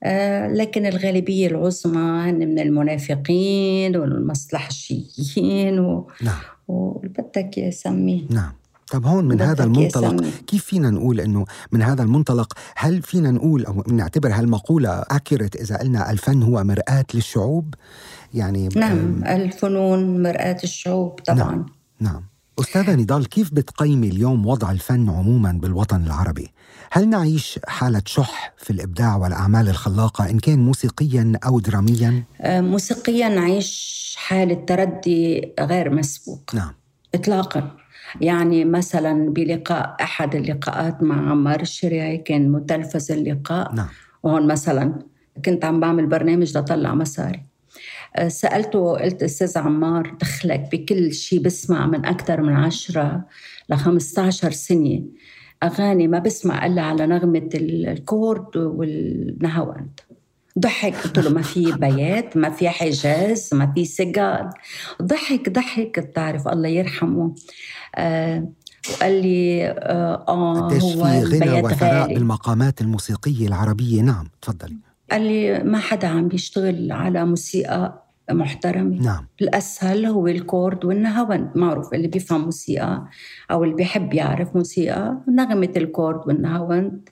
آه، 0.03 0.47
لكن 0.47 0.85
الغالبية 0.85 1.47
العظمى 1.47 2.29
هن 2.29 2.39
من 2.39 2.59
المنافقين 2.59 3.97
والمصلحجيين 3.97 5.79
و... 5.79 6.07
نعم. 6.21 6.39
وبدك 6.67 7.57
يسميه 7.57 8.25
نعم. 8.29 8.51
طب 8.91 9.05
هون 9.05 9.25
من 9.27 9.41
هذا 9.41 9.63
المنطلق 9.63 10.23
كيف 10.47 10.65
فينا 10.65 10.89
نقول 10.89 11.19
إنه 11.19 11.45
من 11.71 11.81
هذا 11.81 12.03
المنطلق 12.03 12.53
هل 12.75 13.01
فينا 13.01 13.31
نقول 13.31 13.65
أو 13.65 13.83
نعتبر 13.87 14.29
هالمقولة 14.33 14.89
اكيرت 14.89 15.55
إذا 15.55 15.77
قلنا 15.77 16.11
الفن 16.11 16.43
هو 16.43 16.63
مرآة 16.63 17.05
للشعوب؟ 17.13 17.73
يعني 18.33 18.69
نعم 18.75 19.23
الفنون 19.23 20.23
مرآة 20.23 20.57
الشعوب 20.63 21.19
طبعا. 21.25 21.37
نعم, 21.37 21.65
نعم. 21.99 22.23
أستاذة 22.59 22.95
نضال 22.95 23.29
كيف 23.29 23.53
بتقيمي 23.53 24.07
اليوم 24.09 24.45
وضع 24.45 24.71
الفن 24.71 25.09
عموما 25.09 25.51
بالوطن 25.51 26.05
العربي؟ 26.05 26.47
هل 26.91 27.09
نعيش 27.09 27.59
حالة 27.67 28.01
شح 28.05 28.53
في 28.57 28.69
الإبداع 28.69 29.15
والأعمال 29.15 29.69
الخلاقة 29.69 30.29
إن 30.29 30.39
كان 30.39 30.59
موسيقيا 30.59 31.33
أو 31.45 31.59
دراميا؟ 31.59 32.23
آه، 32.41 32.61
موسيقيا 32.61 33.29
نعيش 33.29 34.15
حالة 34.17 34.65
تردي 34.65 35.53
غير 35.59 35.89
مسبوق 35.89 36.55
نعم 36.55 36.73
إطلاقا 37.15 37.71
يعني 38.21 38.65
مثلا 38.65 39.29
بلقاء 39.33 39.95
أحد 40.01 40.35
اللقاءات 40.35 41.03
مع 41.03 41.31
عمار 41.31 41.61
الشريعي 41.61 42.17
كان 42.17 42.51
متلفز 42.51 43.11
اللقاء 43.11 43.73
نعم. 43.73 43.89
وهون 44.23 44.47
مثلا 44.47 44.99
كنت 45.45 45.65
عم 45.65 45.79
بعمل 45.79 46.05
برنامج 46.07 46.57
لطلع 46.57 46.95
مصاري 46.95 47.37
آه، 47.37 47.46
سألته 48.27 48.97
قلت 48.97 49.23
أستاذ 49.23 49.57
عمار 49.57 50.15
دخلك 50.21 50.69
بكل 50.71 51.13
شيء 51.13 51.39
بسمع 51.39 51.85
من 51.85 52.05
أكثر 52.05 52.41
من 52.41 52.53
عشرة 52.53 53.25
ل 53.69 53.75
15 53.75 54.51
سنة. 54.51 55.03
أغاني 55.63 56.07
ما 56.07 56.19
بسمع 56.19 56.65
إلا 56.65 56.81
على 56.81 57.07
نغمة 57.07 57.49
الكورد 57.53 58.57
والنهاوند. 58.57 59.99
ضحك 60.59 60.95
قلت 60.95 61.19
له 61.19 61.29
ما 61.29 61.41
في 61.41 61.71
بيات 61.71 62.37
ما 62.37 62.49
في 62.49 62.69
حجاز 62.69 63.49
ما 63.53 63.71
في 63.75 63.85
سجاد. 63.85 64.49
ضحك 65.01 65.49
ضحك 65.49 65.99
بتعرف 65.99 66.47
الله 66.47 66.69
يرحمه. 66.69 67.35
آه 67.95 68.49
وقال 68.91 69.21
لي 69.21 69.67
آه, 69.67 70.25
آه 70.27 70.73
هو 70.73 71.03
في 71.03 71.23
غنى 71.23 71.61
وثراء 71.61 72.13
بالمقامات 72.13 72.81
الموسيقية 72.81 73.47
العربية؟ 73.47 74.01
نعم 74.01 74.29
تفضلي. 74.41 74.77
قال 75.11 75.21
لي 75.21 75.63
ما 75.63 75.77
حدا 75.77 76.07
عم 76.07 76.27
بيشتغل 76.27 76.91
على 76.91 77.25
موسيقى 77.25 78.07
محترمة. 78.31 79.01
نعم. 79.01 79.27
الأسهل 79.41 80.05
هو 80.05 80.27
الكورد 80.27 80.85
والنهاوند 80.85 81.49
معروف 81.55 81.93
اللي 81.93 82.07
بيفهم 82.07 82.41
موسيقى 82.45 83.05
أو 83.51 83.63
اللي 83.63 83.75
بيحب 83.75 84.13
يعرف 84.13 84.55
موسيقى 84.55 85.17
نغمة 85.27 85.71
الكورد 85.77 86.27
والنهاوند 86.27 87.09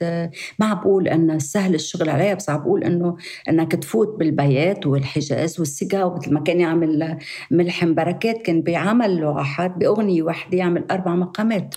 ما 0.59 0.65
عم 0.65 0.79
بقول 0.79 1.07
أن 1.07 1.39
سهل 1.39 1.75
الشغل 1.75 2.09
عليها 2.09 2.33
بس 2.33 2.49
عم 2.49 2.59
بقول 2.59 2.83
أنه 2.83 3.17
أنك 3.49 3.71
تفوت 3.71 4.19
بالبيات 4.19 4.87
والحجاز 4.87 5.59
والسقا 5.59 6.03
ومثل 6.03 6.33
ما 6.33 6.39
كان 6.39 6.59
يعمل 6.59 7.17
ملحم 7.51 7.93
بركات 7.93 8.41
كان 8.41 8.61
بيعمل 8.61 9.21
له 9.21 9.29
واحد 9.29 9.79
بأغنية 9.79 10.23
واحدة 10.23 10.57
يعمل 10.57 10.85
أربع 10.91 11.15
مقامات. 11.15 11.75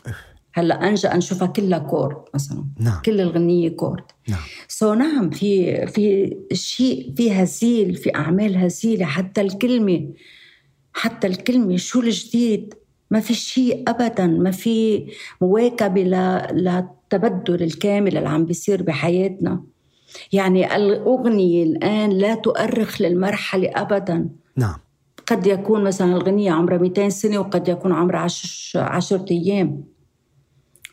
هلا 0.55 0.89
انجا 0.89 1.17
نشوفها 1.17 1.47
كلها 1.49 1.79
كورد 1.79 2.17
مثلا. 2.35 2.65
نعم. 2.81 3.01
كل 3.05 3.21
الغنية 3.21 3.69
كورد. 3.69 4.05
نعم. 4.29 4.41
so 4.69 4.95
نعم 4.95 5.31
في 5.31 5.87
في 5.87 6.37
شيء 6.53 7.13
في 7.17 7.33
هزيل 7.33 7.95
في 7.95 8.15
أعمال 8.15 8.57
هزيلة 8.57 9.05
حتى 9.07 9.41
الكلمة 9.41 10.09
حتى 10.93 11.27
الكلمة 11.27 11.77
شو 11.77 12.01
الجديد؟ 12.01 12.75
ما 13.11 13.21
في 13.21 13.35
شيء 13.35 13.85
ابدا 13.89 14.27
ما 14.27 14.51
في 14.51 15.07
مواكبة 15.41 16.03
ل- 16.03 16.47
للتبدل 16.65 17.63
الكامل 17.63 18.17
اللي 18.17 18.29
عم 18.29 18.45
بيصير 18.45 18.83
بحياتنا. 18.83 19.63
يعني 20.33 20.77
الأغنية 20.77 21.65
الآن 21.65 22.11
لا 22.11 22.35
تؤرخ 22.35 23.03
للمرحلة 23.03 23.71
ابدا. 23.75 24.29
نعم. 24.57 24.75
قد 25.27 25.47
يكون 25.47 25.85
مثلا 25.85 26.13
الغنية 26.17 26.53
عمرها 26.53 26.79
200 26.79 27.09
سنة 27.09 27.39
وقد 27.39 27.69
يكون 27.69 27.93
عمرها 27.93 28.21
عش... 28.21 28.79
عشرة 28.81 29.25
أيام. 29.31 29.85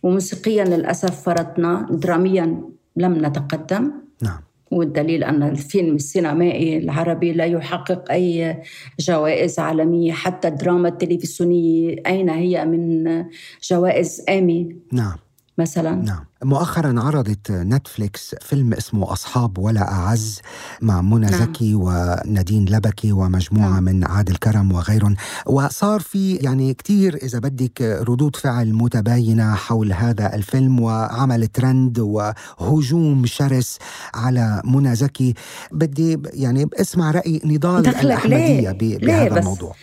وموسيقيا 0.05 0.63
للأسف 0.65 1.21
فرطنا 1.21 1.87
دراميا 1.91 2.61
لم 2.95 3.25
نتقدم. 3.25 3.91
نعم. 4.21 4.41
والدليل 4.71 5.23
أن 5.23 5.43
الفيلم 5.43 5.95
السينمائي 5.95 6.77
العربي 6.77 7.33
لا 7.33 7.45
يحقق 7.45 8.11
أي 8.11 8.61
جوائز 8.99 9.59
عالمية 9.59 10.11
حتى 10.11 10.47
الدراما 10.47 10.89
التلفزيونية 10.89 11.95
أين 12.07 12.29
هي 12.29 12.65
من 12.65 13.25
جوائز 13.71 14.23
آمي 14.29 14.75
نعم. 14.93 15.17
مثلا. 15.57 15.95
نعم. 15.95 16.25
مؤخرا 16.45 16.95
عرضت 17.01 17.51
نتفليكس 17.51 18.35
فيلم 18.41 18.73
اسمه 18.73 19.13
أصحاب 19.13 19.57
ولا 19.57 19.91
أعز 19.91 20.41
مع 20.81 21.01
منى 21.01 21.25
نعم. 21.27 21.39
زكي 21.41 21.75
ونادين 21.75 22.65
لبكي 22.69 23.11
ومجموعة 23.11 23.69
نعم. 23.69 23.83
من 23.83 24.03
عادل 24.03 24.35
كرم 24.35 24.71
وغيرهم 24.71 25.15
وصار 25.45 25.99
في 25.99 26.35
يعني 26.35 26.73
كتير 26.73 27.15
إذا 27.15 27.39
بدك 27.39 27.81
ردود 27.81 28.35
فعل 28.35 28.73
متباينة 28.73 29.55
حول 29.55 29.93
هذا 29.93 30.35
الفيلم 30.35 30.79
وعمل 30.79 31.47
ترند 31.47 31.99
وهجوم 31.99 33.25
شرس 33.25 33.77
على 34.13 34.61
منى 34.65 34.95
زكي 34.95 35.33
بدي 35.71 36.19
يعني 36.33 36.69
أسمع 36.73 37.11
رأي 37.11 37.41
نضال 37.45 37.87
الأحمدية 37.87 38.37
ليه؟ 38.37 38.71
ب- 38.71 38.81
ليه 38.81 38.97
بهذا 38.97 39.29
بس؟ 39.29 39.37
الموضوع 39.37 39.75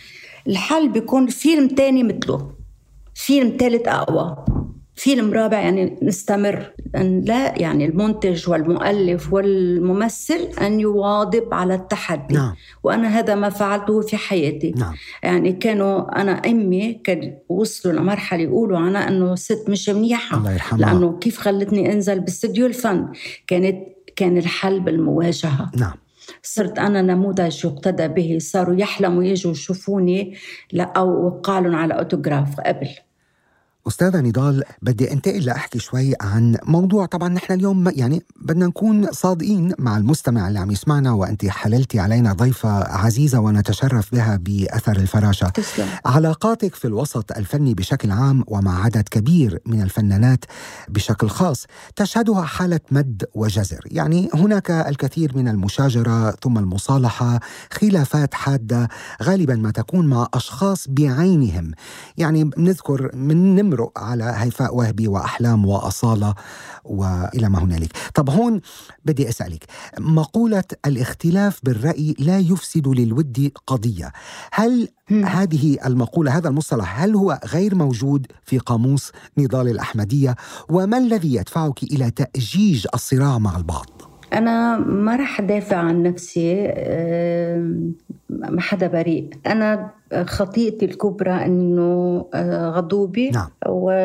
الحل 0.47 0.89
بيكون 0.91 1.27
فيلم 1.27 1.67
تاني 1.67 2.03
مثله 2.03 2.51
فيلم 3.15 3.57
ثالث 3.59 3.87
أقوى 3.87 4.45
فيلم 4.95 5.33
رابع 5.33 5.59
يعني 5.59 5.99
نستمر 6.01 6.71
أن 6.95 7.21
لا 7.21 7.59
يعني 7.59 7.85
المنتج 7.85 8.49
والمؤلف 8.49 9.33
والممثل 9.33 10.49
أن 10.61 10.79
يواظب 10.79 11.53
على 11.53 11.75
التحدي. 11.75 12.33
نعم. 12.33 12.55
وأنا 12.83 13.19
هذا 13.19 13.35
ما 13.35 13.49
فعلته 13.49 14.01
في 14.01 14.17
حياتي. 14.17 14.73
نعم. 14.77 14.93
يعني 15.23 15.53
كانوا 15.53 16.21
أنا 16.21 16.31
أمي 16.31 16.93
كان 16.93 17.37
وصلوا 17.49 17.93
لمرحلة 17.93 18.43
يقولوا 18.43 18.77
عنها 18.77 19.07
أنه 19.07 19.35
ست 19.35 19.65
مش 19.69 19.89
منيحة. 19.89 20.37
الله 20.37 20.51
يرحمها. 20.51 20.79
لأنه 20.79 21.19
كيف 21.19 21.37
خلتني 21.37 21.93
أنزل 21.93 22.19
باستديو 22.19 22.65
الفن؟ 22.65 23.07
كانت 23.47 23.77
كان 24.15 24.37
الحل 24.37 24.79
بالمواجهة 24.79 25.71
نعم. 25.77 25.93
صرت 26.43 26.79
أنا 26.79 27.01
نموذج 27.01 27.65
يقتدى 27.65 28.07
به. 28.07 28.37
صاروا 28.41 28.75
يحلموا 28.75 29.23
يجوا 29.23 29.51
يشوفوني 29.51 30.37
أو 30.75 31.41
لهم 31.47 31.75
على 31.75 31.93
أوتوغراف 31.93 32.59
قبل. 32.59 32.89
أستاذة 33.87 34.21
نضال 34.21 34.63
بدي 34.81 35.11
أنتقل 35.11 35.39
لأحكي 35.45 35.79
شوي 35.79 36.13
عن 36.21 36.57
موضوع. 36.65 37.05
طبعا 37.05 37.29
نحن 37.29 37.53
اليوم 37.53 37.89
يعني 37.89 38.23
بدنا 38.41 38.67
نكون 38.67 39.11
صادقين 39.11 39.73
مع 39.79 39.97
المستمع 39.97 40.47
اللي 40.47 40.59
عم 40.59 40.71
يسمعنا 40.71 41.11
وأنت 41.11 41.45
حللتي 41.45 41.99
علينا 41.99 42.33
ضيفة 42.33 42.69
عزيزة 42.83 43.39
ونتشرف 43.39 44.11
بها 44.11 44.35
بأثر 44.35 44.95
الفراشة. 44.95 45.49
تسلم. 45.49 45.87
علاقاتك 46.05 46.75
في 46.75 46.85
الوسط 46.85 47.31
الفني 47.31 47.73
بشكل 47.73 48.11
عام 48.11 48.43
ومع 48.47 48.83
عدد 48.83 49.09
كبير 49.11 49.59
من 49.65 49.81
الفنانات 49.81 50.45
بشكل 50.89 51.29
خاص 51.29 51.65
تشهدها 51.95 52.41
حالة 52.41 52.79
مد 52.91 53.23
وجزر. 53.35 53.79
يعني 53.85 54.29
هناك 54.33 54.71
الكثير 54.71 55.37
من 55.37 55.47
المشاجرة 55.47 56.31
ثم 56.31 56.57
المصالحة 56.57 57.39
خلافات 57.71 58.33
حادة 58.33 58.89
غالبا 59.23 59.55
ما 59.55 59.71
تكون 59.71 60.07
مع 60.07 60.27
أشخاص 60.33 60.87
بعينهم. 60.89 61.71
يعني 62.17 62.43
بنذكر 62.43 63.15
من 63.15 63.55
نمرق 63.73 63.99
على 63.99 64.33
هيفاء 64.37 64.75
وهبي 64.75 65.07
وأحلام 65.07 65.65
وأصالة 65.65 66.35
وإلى 66.83 67.49
ما 67.49 67.63
هنالك 67.63 67.97
طب 68.13 68.29
هون 68.29 68.61
بدي 69.05 69.29
أسألك 69.29 69.65
مقولة 69.99 70.63
الاختلاف 70.85 71.59
بالرأي 71.63 72.15
لا 72.19 72.39
يفسد 72.39 72.87
للود 72.87 73.51
قضية 73.67 74.11
هل. 74.51 74.87
هذه 75.25 75.77
المقولة 75.85 76.37
هذا 76.37 76.49
المصطلح 76.49 77.01
هل 77.01 77.15
هو 77.15 77.39
غير 77.45 77.75
موجود 77.75 78.27
في 78.43 78.57
قاموس 78.57 79.11
نضال 79.37 79.67
الأحمدية 79.67 80.35
وما 80.69 80.97
الذي 80.97 81.35
يدفعك 81.35 81.83
إلى 81.83 82.11
تأجيج 82.11 82.87
الصراع 82.93 83.37
مع 83.37 83.57
البعض؟ 83.57 84.12
أنا 84.33 84.77
ما 84.77 85.15
رح 85.15 85.39
أدافع 85.39 85.77
عن 85.77 86.03
نفسي 86.03 86.65
آم، 86.65 87.93
ما 88.29 88.61
حدا 88.61 88.87
بريء. 88.87 89.29
أنا 89.47 89.89
خطيئتي 90.25 90.85
الكبرى 90.85 91.31
أنه 91.31 92.25
آه، 92.33 92.69
غضوبي 92.69 93.29
نعم. 93.29 93.49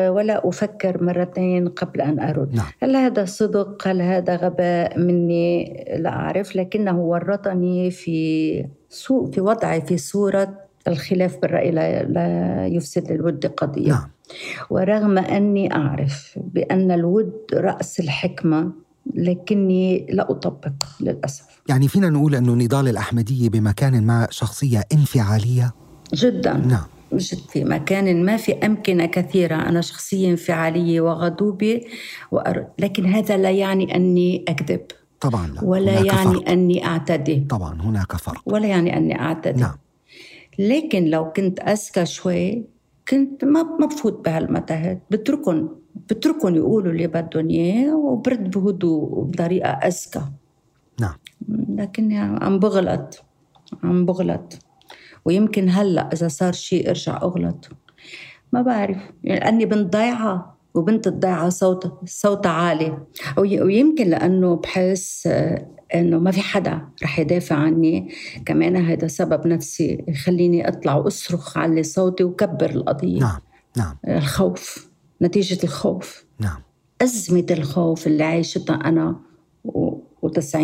ولا 0.09 0.47
أفكر 0.49 1.03
مرتين 1.03 1.67
قبل 1.67 2.01
أن 2.01 2.19
أرد. 2.19 2.55
نعم. 2.55 2.65
هل 2.83 2.95
هذا 2.95 3.25
صدق؟ 3.25 3.87
هل 3.87 4.01
هذا 4.01 4.35
غباء 4.35 4.99
مني؟ 4.99 5.85
لا 5.97 6.09
أعرف 6.09 6.55
لكنه 6.55 6.99
ورطني 6.99 7.91
في 7.91 8.65
سوء 8.89 9.31
في 9.31 9.41
وضعي 9.41 9.81
في 9.81 9.97
صورة 9.97 10.53
الخلاف 10.87 11.37
بالرأي 11.41 11.71
لا, 11.71 12.03
لا 12.03 12.67
يفسد 12.67 13.11
للود 13.11 13.45
قضية. 13.45 13.89
نعم. 13.89 14.09
ورغم 14.69 15.17
أني 15.17 15.75
أعرف 15.75 16.39
بأن 16.53 16.91
الود 16.91 17.33
رأس 17.53 17.99
الحكمة 17.99 18.71
لكني 19.15 20.07
لا 20.09 20.31
أطبق 20.31 20.85
للأسف. 21.01 21.45
يعني 21.69 21.87
فينا 21.87 22.09
نقول 22.09 22.35
أنه 22.35 22.55
نضال 22.55 22.87
الأحمدية 22.87 23.49
بمكان 23.49 24.03
ما 24.03 24.27
شخصية 24.29 24.83
انفعالية؟ 24.93 25.73
جدا. 26.13 26.53
نعم. 26.53 26.85
جد 27.13 27.37
في 27.37 27.63
مكان 27.63 28.25
ما 28.25 28.37
في 28.37 28.51
أمكنة 28.53 29.05
كثيرة. 29.05 29.55
أنا 29.55 29.81
شخصية 29.81 30.29
انفعالية 30.29 31.01
وغضوبة 31.01 31.81
وأرد 32.31 32.67
لكن 32.79 33.05
هذا 33.05 33.37
لا 33.37 33.51
يعني 33.51 33.95
أني 33.95 34.45
أكذب. 34.47 34.81
طبعا 35.21 35.47
لا. 35.47 35.63
ولا 35.63 35.91
هناك 35.91 36.05
يعني 36.05 36.33
فرق. 36.33 36.49
أني 36.49 36.85
أعتدي. 36.85 37.45
طبعا 37.49 37.81
هناك 37.81 38.15
فرق. 38.15 38.41
ولا 38.45 38.67
يعني 38.67 38.97
أني 38.97 39.21
أعتدي. 39.21 39.61
نعم. 39.61 39.75
لكن 40.59 41.05
لو 41.05 41.31
كنت 41.31 41.59
أذكى 41.59 42.05
شوي 42.05 42.63
كنت 43.09 43.45
ما 43.45 43.63
ما 43.79 43.85
بفوت 43.85 44.25
بهالمتاهات. 44.25 45.01
بتركن 45.11 45.67
بتركن 46.09 46.55
يقولوا 46.55 46.91
اللي 46.91 47.07
بدهم 47.07 47.49
إياه 47.49 47.95
وبرد 47.95 48.51
بهدوء 48.51 49.01
وبطريقة 49.19 49.69
أذكى. 49.69 50.21
نعم. 51.01 51.13
لكني 51.69 52.17
عم 52.17 52.59
بغلط 52.59 53.23
عم 53.83 54.05
بغلط. 54.05 54.53
ويمكن 55.25 55.69
هلأ 55.69 56.09
إذا 56.13 56.27
صار 56.27 56.53
شيء 56.53 56.89
أرجع 56.89 57.17
أغلط. 57.17 57.69
ما 58.53 58.61
بعرف. 58.61 58.97
يعني 59.23 59.39
لأني 59.39 59.65
بنت 59.65 59.93
ضايعة 59.93 60.57
وبنت 60.75 61.07
الضيعه 61.07 61.49
صوت 61.49 62.09
صوتها 62.09 62.51
عالي. 62.51 62.97
وي- 63.37 63.61
ويمكن 63.61 64.07
لأنه 64.07 64.55
بحس 64.55 65.27
آه، 65.27 65.67
إنه 65.95 66.19
ما 66.19 66.31
في 66.31 66.41
حدا 66.41 66.81
رح 67.03 67.19
يدافع 67.19 67.55
عني. 67.55 68.09
كمان 68.45 68.75
هذا 68.75 69.07
سبب 69.07 69.47
نفسي 69.47 70.03
يخليني 70.07 70.67
أطلع 70.67 70.95
وأصرخ 70.95 71.57
على 71.57 71.83
صوتي 71.83 72.23
وكبر 72.23 72.69
القضية. 72.69 73.19
نعم 73.19 73.39
نعم. 73.77 73.95
الخوف. 74.07 74.88
نتيجة 75.21 75.63
الخوف. 75.63 76.25
نعم. 76.39 76.61
أزمة 77.01 77.45
الخوف 77.51 78.07
اللي 78.07 78.23
عايشتها 78.23 78.75
أنا 78.75 79.19
و90% 80.23 80.55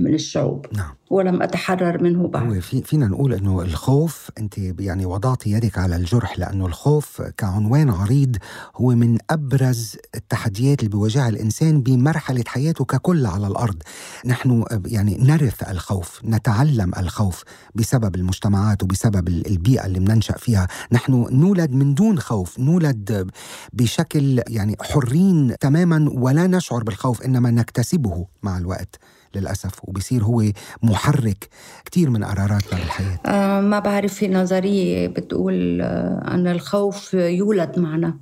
من 0.00 0.14
الشعوب. 0.14 0.66
نعم. 0.76 0.94
ولم 1.10 1.42
أتحرر 1.42 2.02
منه 2.02 2.28
بعد. 2.28 2.58
فينا 2.60 3.06
نقول 3.06 3.34
إنه 3.34 3.62
الخوف 3.62 4.30
أنت 4.38 4.58
يعني 4.58 5.06
وضعت 5.06 5.46
يدك 5.46 5.78
على 5.78 5.96
الجرح 5.96 6.38
لأنه 6.38 6.66
الخوف 6.66 7.22
كعنوان 7.22 7.90
عريض 7.90 8.36
هو 8.76 8.88
من 8.88 9.18
أبرز 9.30 9.96
التحديات 10.14 10.78
اللي 10.78 10.90
بيواجهها 10.90 11.28
الإنسان 11.28 11.80
بمرحلة 11.80 12.44
حياته 12.46 12.84
ككل 12.84 13.26
على 13.26 13.46
الأرض. 13.46 13.82
نحن 14.26 14.64
يعني 14.86 15.18
نرث 15.20 15.70
الخوف 15.70 16.20
نتعلم 16.24 16.92
الخوف 16.98 17.42
بسبب 17.74 18.14
المجتمعات 18.14 18.82
وبسبب 18.82 19.28
البيئة 19.28 19.86
اللي 19.86 20.00
بننشأ 20.00 20.34
فيها. 20.34 20.68
نحن 20.92 21.26
نولد 21.30 21.72
من 21.72 21.94
دون 21.94 22.18
خوف 22.18 22.58
نولد 22.58 23.30
بشكل 23.72 24.42
يعني 24.48 24.76
حرين 24.80 25.54
تماما 25.60 26.10
ولا 26.12 26.46
نشعر 26.46 26.84
بالخوف 26.84 27.22
إنما 27.22 27.50
نكتسبه 27.50 28.26
مع 28.42 28.58
الوقت. 28.58 28.98
للأسف 29.34 29.72
وبصير 29.84 30.24
هو 30.24 30.42
محرك 30.82 31.48
كتير 31.84 32.10
من 32.10 32.24
قراراتنا 32.24 32.78
بالحياة 32.78 33.18
آه 33.26 33.60
ما 33.60 33.78
بعرف 33.78 34.14
في 34.14 34.28
نظرية 34.28 35.06
بتقول 35.08 35.80
آه 35.82 36.22
أن 36.34 36.46
الخوف 36.46 37.14
يولد 37.14 37.78
معنا. 37.78 38.14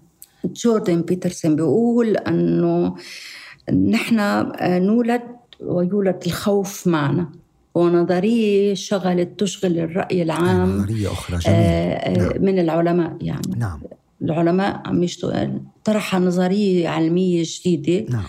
جوردن 0.45 1.03
بيترسون 1.03 1.57
بيقول 1.57 2.17
أنه 2.17 2.95
نحن 3.73 4.19
آه، 4.21 4.79
نولد 4.79 5.23
ويولد 5.61 6.23
الخوف 6.27 6.87
معنا. 6.87 7.29
ونظرية 7.75 8.75
شغلت 8.75 9.41
تشغل 9.41 9.79
الرأي 9.79 10.23
العام 10.23 10.79
نظرية 10.79 11.13
أخرى 11.13 11.39
جميلة. 11.39 11.61
آه، 11.61 12.19
نعم. 12.19 12.43
من 12.45 12.59
العلماء 12.59 13.17
يعني. 13.21 13.41
نعم. 13.57 13.81
العلماء 14.23 14.83
عم 14.85 15.07
طرح 15.85 16.15
نظرية 16.15 16.89
علمية 16.89 17.43
جديدة. 17.47 18.13
نعم. 18.13 18.25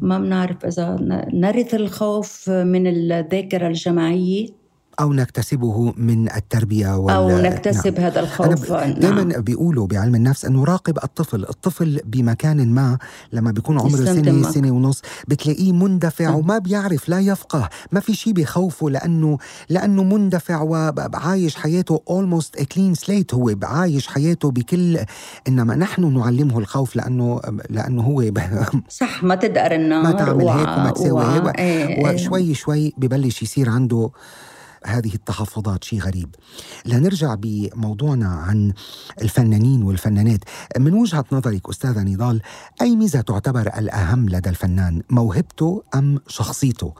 ما 0.00 0.18
بنعرف 0.18 0.64
إذا 0.64 0.96
نرث 1.34 1.74
الخوف 1.74 2.50
من 2.50 2.86
الذاكرة 2.86 3.66
الجماعية. 3.66 4.61
أو 5.00 5.12
نكتسبه 5.12 5.94
من 5.96 6.32
التربية 6.36 6.96
وال... 6.96 7.14
أو 7.14 7.38
نكتسب 7.38 8.00
هذا 8.00 8.20
الخوف 8.20 8.72
أنا 8.72 8.84
ب... 8.84 9.00
نعم. 9.02 9.14
دائما 9.14 9.38
بيقولوا 9.38 9.86
بعلم 9.86 10.14
النفس 10.14 10.44
أنه 10.44 10.64
راقب 10.64 10.98
الطفل 11.04 11.42
الطفل 11.42 12.00
بمكان 12.04 12.68
ما 12.68 12.98
لما 13.32 13.50
بيكون 13.50 13.78
عمره 13.80 13.90
سنة 13.90 14.10
يستخدمك. 14.10 14.50
سنة 14.50 14.70
ونص 14.70 15.02
بتلاقيه 15.28 15.72
مندفع 15.72 16.24
نعم. 16.24 16.34
وما 16.34 16.58
بيعرف 16.58 17.08
لا 17.08 17.20
يفقه 17.20 17.68
ما 17.92 18.00
في 18.00 18.14
شيء 18.14 18.32
بخوفه 18.32 18.90
لأنه 18.90 19.38
لأنه 19.68 20.02
مندفع 20.02 20.60
وعايش 20.62 21.56
حياته 21.56 22.02
almost 22.10 22.60
a 22.60 22.64
clean 22.64 23.04
slate 23.04 23.34
هو 23.34 23.54
عايش 23.62 24.06
حياته 24.06 24.50
بكل 24.50 24.98
إنما 25.48 25.76
نحن 25.76 26.18
نعلمه 26.18 26.58
الخوف 26.58 26.96
لأنه 26.96 27.40
لأنه 27.70 28.02
هو 28.02 28.16
ب... 28.20 28.38
صح 28.88 29.24
ما 29.24 29.34
تدقر 29.34 29.74
النار 29.74 30.02
ما 30.02 30.12
تعمل 30.12 30.48
هيك 30.48 30.68
وما 30.68 30.90
تساوي 30.90 31.24
هيك 31.24 31.44
و- 31.44 31.48
إيه، 31.48 31.86
إيه. 31.86 32.14
وشوي 32.14 32.54
شوي 32.54 32.92
ببلش 32.96 33.42
يصير 33.42 33.70
عنده 33.70 34.10
هذه 34.86 35.14
التحفظات. 35.14 35.84
شيء 35.84 36.00
غريب. 36.00 36.34
لنرجع 36.86 37.34
بموضوعنا 37.34 38.28
عن 38.28 38.72
الفنانين 39.22 39.82
والفنانات. 39.82 40.40
من 40.78 40.94
وجهة 40.94 41.24
نظرك 41.32 41.68
أستاذة 41.68 42.00
نضال 42.00 42.40
أي 42.82 42.96
ميزة 42.96 43.20
تعتبر 43.20 43.70
الأهم 43.78 44.28
لدى 44.28 44.48
الفنان 44.48 45.02
موهبته 45.10 45.82
أم 45.94 46.18
شخصيته؟ 46.26 46.94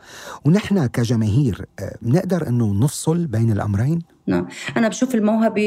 ونحن 0.45 0.87
كجماهير 0.87 1.67
آه، 1.81 1.97
بنقدر 2.03 2.49
أنه 2.49 2.75
نفصل 2.75 3.27
بين 3.27 3.53
الأمرين؟ 3.53 4.03
نعم. 4.27 4.49
أنا 4.77 4.89
بشوف 4.89 5.15
الموهبة 5.15 5.63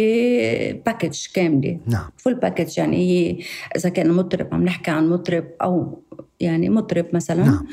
package 0.85 1.25
كاملة. 1.33 1.79
نعم. 1.87 2.09
full 2.17 2.33
package 2.35 2.77
يعني 2.77 2.97
هي 2.97 3.43
إذا 3.75 3.89
كان 3.89 4.11
مطرب 4.11 4.53
عم 4.53 4.63
نحكي 4.63 4.91
عن 4.91 5.09
مطرب 5.09 5.45
أو 5.61 6.03
يعني 6.39 6.69
مطرب 6.69 7.05
مثلا 7.13 7.45
نعم. 7.45 7.67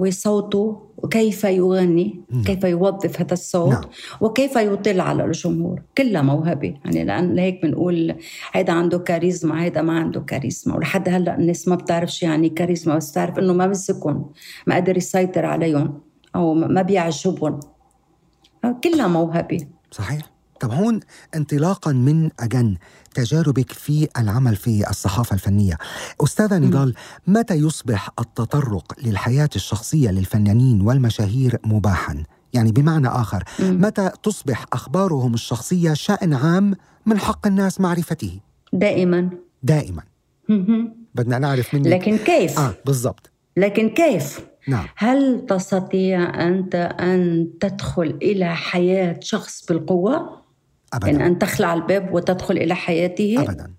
وصوته 0.00 0.87
وكيف 1.02 1.44
يغني. 1.44 2.20
كيف 2.46 2.64
يوظف 2.64 3.20
هذا 3.20 3.32
الصوت 3.32 3.72
نعم. 3.72 3.84
وكيف 4.20 4.56
يطل 4.56 5.00
على 5.00 5.24
الجمهور. 5.24 5.82
كلها 5.98 6.22
موهبة 6.22 6.74
يعني 6.84 7.04
لأن 7.04 7.34
لهيك 7.34 7.62
بنقول 7.62 8.14
هيدا 8.52 8.72
عنده 8.72 8.98
كاريزما 8.98 9.64
هيدا 9.64 9.82
ما 9.82 9.98
عنده 9.98 10.20
كاريزما. 10.20 10.76
ولحد 10.76 11.08
هلأ 11.08 11.34
الناس 11.38 11.68
ما 11.68 11.76
بتعرف 11.76 12.10
شو 12.10 12.26
يعني 12.26 12.48
كاريزما 12.48 12.96
بس 12.96 13.10
بتعرف 13.10 13.38
إنه 13.38 13.52
ما 13.52 13.66
مسكهم 13.66 14.30
ما 14.66 14.76
قدر 14.76 14.96
يسيطر 14.96 15.46
عليهم 15.46 16.00
أو 16.36 16.54
ما 16.54 16.82
بيعجبهم. 16.82 17.60
كلها 18.84 19.06
موهبة. 19.06 19.66
صحيح. 19.90 20.22
طب 20.60 20.70
هون 20.70 21.00
انطلاقا 21.36 21.92
من 21.92 22.30
أجن. 22.40 22.76
تجاربك 23.14 23.72
في 23.72 24.08
العمل 24.18 24.56
في 24.56 24.90
الصحافة 24.90 25.34
الفنية 25.34 25.78
أستاذة 26.24 26.58
نضال 26.58 26.94
متى 27.26 27.54
يصبح 27.54 28.10
التطرق 28.18 28.92
للحياة 29.04 29.50
الشخصية 29.56 30.10
للفنانين 30.10 30.80
والمشاهير 30.80 31.58
مباحا؟ 31.64 32.22
يعني 32.52 32.72
بمعنى 32.72 33.08
آخر. 33.08 33.44
متى 33.60 34.10
تصبح 34.22 34.64
أخبارهم 34.72 35.34
الشخصية 35.34 35.94
شأن 35.94 36.34
عام 36.34 36.74
من 37.06 37.18
حق 37.18 37.46
الناس 37.46 37.80
معرفته 37.80 38.40
دائما 38.72 39.30
دائما 39.62 40.02
بدنا 41.14 41.38
نعرف 41.38 41.74
منك 41.74 41.86
لكن 41.86 42.16
كيف؟ 42.16 42.58
آه 42.58 42.74
بالضبط 42.86 43.30
لكن 43.56 43.88
كيف؟ 43.88 44.40
نعم 44.68 44.86
هل 44.96 45.46
تستطيع 45.48 46.46
أنت 46.48 46.74
أن 47.00 47.48
تدخل 47.60 48.18
إلى 48.22 48.56
حياة 48.56 49.20
شخص 49.22 49.66
بالقوة؟ 49.66 50.42
يعني 51.02 51.14
أبدا. 51.16 51.26
أن 51.26 51.38
تخلع 51.38 51.74
الباب 51.74 52.14
وتدخل 52.14 52.56
إلى 52.56 52.74
حياته؟ 52.74 53.34
أبدا. 53.38 53.70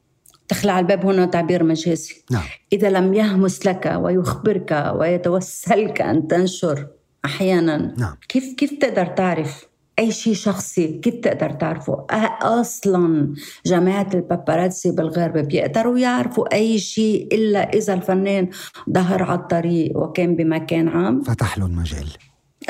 تخلع 0.47 0.79
الباب 0.79 1.05
هنا 1.05 1.25
تعبير 1.25 1.63
مجازي. 1.63 2.15
نعم. 2.31 2.43
إذا 2.73 2.89
لم 2.89 3.13
يهمس 3.13 3.65
لك 3.65 3.93
ويخبرك 3.99 4.93
ويتوسلك 4.95 6.01
أن 6.01 6.27
تنشر 6.27 6.87
أحيانا. 7.25 7.93
نعم. 7.97 8.15
كيف 8.29 8.53
كيف 8.57 8.71
تقدر 8.81 9.05
تعرف؟ 9.05 9.69
أي 9.99 10.11
شيء 10.11 10.33
شخصي 10.33 10.87
كيف 10.87 11.15
تقدر 11.15 11.49
تعرفه؟ 11.49 12.05
أ- 12.11 12.43
أصلا 12.45 13.33
جماعة 13.65 14.09
الباباراتزي 14.13 14.91
بالغرب 14.91 15.37
بيقدروا 15.37 15.99
يعرفوا 15.99 16.53
أي 16.55 16.79
شيء 16.79 17.27
إلا 17.35 17.73
إذا 17.73 17.93
الفنان 17.93 18.49
ظهر 18.89 19.23
على 19.23 19.39
الطريق 19.39 19.97
وكان 19.97 20.35
بمكان 20.35 20.87
عام؟ 20.87 21.21
فتح 21.21 21.57
له 21.57 21.65
المجال. 21.65 22.07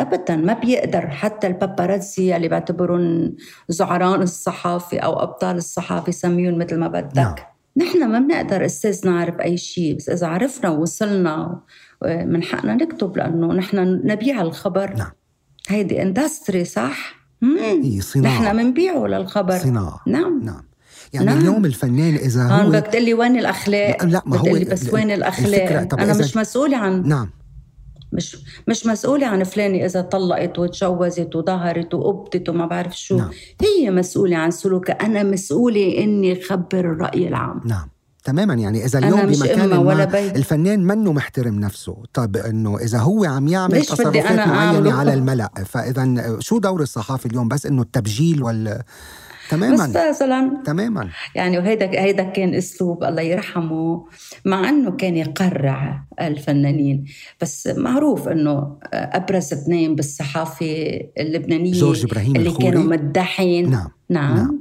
ابدا 0.02 0.36
ما 0.36 0.54
بيقدر 0.54 1.08
حتى 1.08 1.48
الباباراتزي 1.48 2.36
اللي 2.36 2.48
بعتبرون 2.48 3.36
زعران 3.70 4.22
الصحافة 4.22 5.00
أو 5.00 5.24
أبطال 5.24 5.58
الصحافة 5.58 6.12
سميهم 6.12 6.58
مثل 6.58 6.80
ما 6.80 6.88
بدك 6.88 7.18
نعم. 7.18 7.36
نحن 7.78 8.12
ما 8.12 8.20
بنقدر 8.20 8.66
أستاذ 8.66 9.08
نعرف 9.08 9.40
أي 9.42 9.58
شيء 9.58 9.96
بس 9.96 10.10
إذا 10.10 10.28
عرفنا 10.28 10.70
ووصلنا 10.70 11.62
من 12.06 12.44
حقنا 12.44 12.76
نكتب 12.76 13.18
لأنه 13.18 13.54
نحن 13.54 14.02
نبيع 14.04 14.42
الخبر 14.42 14.94
نعم. 14.98 15.12
هيدي 15.68 16.02
اندستري 16.02 16.66
صح؟ 16.66 17.20
هي 17.60 18.02
صناعة 18.02 18.42
نحن 18.42 18.58
بنبيعه 18.58 19.08
للخبر 19.08 19.58
صناعة 19.58 20.02
نعم 20.08 20.44
نعم 20.44 20.70
يعني 21.14 21.26
نعم. 21.26 21.38
اليوم 21.38 21.66
الفنان 21.66 22.16
إذا 22.16 22.44
هون 22.44 22.66
هو 22.66 22.70
بدك 22.70 22.88
تقول 22.88 23.04
لي 23.04 23.14
وين 23.14 23.40
الأخلاق؟ 23.40 24.06
لا، 24.06 24.22
ما 24.26 24.38
هو 24.38 24.60
بس 24.72 24.94
وين 24.94 25.12
الأخلاق؟ 25.12 25.94
أنا 25.94 26.18
مش 26.18 26.38
مسؤوله 26.38 26.78
عن 26.78 27.08
نعم 27.08 27.30
مش 28.12 28.38
مش 28.68 28.86
مسؤولة 28.86 29.28
عن 29.28 29.44
فلانة 29.44 29.86
إذا 29.86 30.02
طلقت 30.02 30.60
وتجوزت 30.60 31.36
وظهرت 31.36 31.94
وقبضت 31.94 32.50
وما 32.50 32.66
بعرف 32.66 33.00
شو. 33.00 33.18
نعم. 33.18 33.30
هي 33.62 33.92
مسؤولة 33.92 34.38
عن 34.38 34.52
سلوكها. 34.52 34.94
أنا 34.94 35.24
مسؤولة 35.24 35.98
إني 35.98 36.42
خبر 36.42 36.80
الرأي 36.80 37.28
العام. 37.28 37.62
نعم. 37.66 37.90
تماما. 38.24 38.54
يعني 38.54 38.86
إذا 38.86 39.00
اليوم 39.00 39.22
بمكان 39.22 39.74
ولا 39.74 40.06
بيت. 40.06 40.36
الفنان 40.36 40.84
منه 40.84 41.14
محترم 41.14 41.60
نفسه. 41.60 41.98
طب 42.14 42.38
إنه 42.38 42.78
إذا 42.78 42.98
هو 42.98 43.26
عم 43.26 43.48
يعمل 43.48 43.86
تصرفات 43.86 44.48
معينة؟ 44.48 44.94
على 44.94 45.14
الملأ 45.14 45.52
فاذا 45.66 46.36
شو 46.40 46.58
دور 46.58 46.82
الصحافي 46.82 47.26
اليوم؟ 47.26 47.48
بس 47.48 47.66
إنه 47.66 47.82
التبجيل 47.82 48.44
وال 48.44 48.82
تماما. 49.50 50.10
مثلا 50.10 50.62
تماما. 50.66 51.10
يعني 51.36 51.58
وهيدا 51.58 52.02
هيدا 52.02 52.24
كان 52.24 52.54
أسلوب 52.54 53.04
الله 53.04 53.22
يرحمه 53.22 54.06
مع 54.46 54.70
إنه 54.70 54.92
كان 54.92 55.18
يقرع 55.18 56.04
الفنانين. 56.22 57.06
بس 57.42 57.68
معروف 57.68 58.28
إنه 58.28 58.78
أبرز 58.94 59.54
اثنين 59.54 59.96
بالصحافة 59.96 61.00
اللبنانية 61.20 61.74
جورج 61.74 62.06
إبراهيم 62.06 62.36
اللي 62.36 62.50
الخوري. 62.50 62.72
كانوا 62.72 62.84
مداحين 62.84 63.70
نعم. 63.70 63.88
نعم, 64.10 64.36
نعم. 64.36 64.60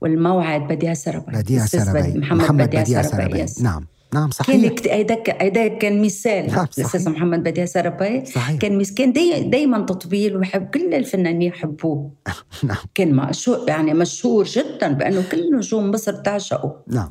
والموعد 0.00 0.60
بديع 0.68 0.94
سربي 0.94 1.32
بديع 1.32 1.66
سربي 1.66 2.18
محمد, 2.18 2.66
بديع, 2.66 2.82
بديع 2.82 3.02
سربي. 3.02 3.46
نعم. 3.62 3.86
نعم 4.14 4.22
كان 4.22 4.30
صحيح. 4.30 4.72
كت- 4.72 4.88
هيدا 4.88 5.14
ك- 5.14 5.42
هيدا 5.42 5.68
كان 5.68 6.02
مثال. 6.02 6.46
نعم،. 6.46 6.66
الاستاذ 6.78 7.10
محمد 7.10 7.42
بديع 7.42 7.64
سربي 7.64 8.24
صحيح. 8.24 8.56
كان 8.58 8.78
مس- 8.78 8.90
كان 8.94 9.12
داي 9.12 9.42
دايما 9.42 9.78
تطبيل 9.78 10.36
ويحب 10.36 10.70
كل 10.70 10.94
الفنانين 10.94 11.42
يحبوه. 11.42 12.10
نعم. 12.64 12.76
كان 12.94 13.14
مشهور 13.14 13.68
يعني 13.68 13.94
مشهور 13.94 14.44
جدا 14.44 14.88
بأنه 14.92 15.24
كل 15.32 15.56
نجوم 15.56 15.90
مصر 15.90 16.12
تعشقه. 16.12 16.82
نعم. 16.88 17.10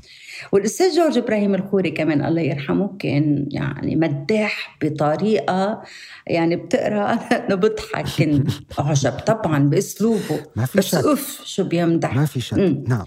والأستاذ 0.51 0.95
جورج 0.95 1.17
إبراهيم 1.17 1.55
الخوري 1.55 1.91
كمان 1.91 2.25
الله 2.25 2.41
يرحمه 2.41 2.95
كان 2.99 3.45
يعني 3.51 3.95
مداح 3.95 4.77
بطريقة 4.83 5.81
يعني 6.27 6.55
بتقرأ 6.55 7.05
أنا 7.45 7.55
بضحك. 7.55 8.05
كان 8.17 8.43
أعجب 8.79 9.11
طبعا 9.11 9.59
بأسلوبه. 9.59 10.39
ما 10.55 10.65
في 10.65 10.77
بس 10.77 10.85
شك. 10.85 11.05
أوف 11.05 11.41
شو 11.45 11.63
بيمدح. 11.63 12.15
ما 12.15 12.25
في 12.25 12.41
شك. 12.41 12.57
نعم. 12.87 13.05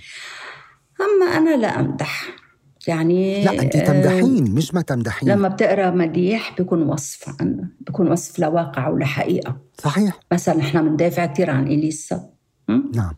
أما 1.01 1.37
أنا 1.37 1.57
لا 1.57 1.81
أمدح. 1.81 2.42
يعني 2.89 3.45
لا 3.45 3.63
انت 3.63 3.77
آه، 3.77 3.85
تمدحين 3.85 4.55
مش 4.55 4.75
ما 4.75 4.81
تمدحين. 4.81 5.29
لما 5.29 5.49
بتقرأ 5.49 5.91
مديح 5.91 6.55
بيكون 6.59 6.83
وصف 6.83 7.41
عنه 7.41 7.69
بيكون 7.81 8.13
وصف 8.13 8.39
لواقع 8.39 8.89
ولحقيقه 8.89 9.57
صحيح. 9.79 10.21
مثلا 10.33 10.57
نحن 10.57 10.89
بندافع 10.89 11.27
كثير 11.27 11.51
عن 11.51 11.67
إليسا? 11.67 12.29
نعم. 12.69 13.15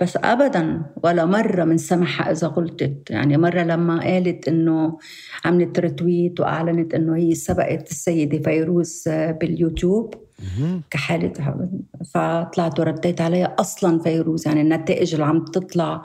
بس 0.00 0.16
ابدا 0.16 0.82
ولا 1.04 1.24
مرة 1.24 1.64
من 1.64 1.78
سمحها 1.78 2.32
إذا 2.32 2.46
غلطت 2.46 3.02
يعني 3.10 3.36
مرة 3.36 3.62
لما 3.62 4.00
قالت 4.00 4.48
إنه 4.48 4.98
عملت 5.44 5.78
رتويت 5.80 6.40
وأعلنت 6.40 6.94
إنه 6.94 7.16
هي 7.16 7.34
سبقت 7.34 7.90
السيدة 7.90 8.38
فيروز 8.38 9.04
باليوتيوب. 9.40 10.14
كحالة 10.90 11.32
فطلعت 12.14 12.80
ورديت 12.80 13.20
عليها 13.20 13.56
أصلا 13.58 13.98
فيروز. 14.02 14.48
يعني 14.48 14.60
النتائج 14.60 15.14
اللي 15.14 15.26
عم 15.26 15.44
تطلع 15.44 16.02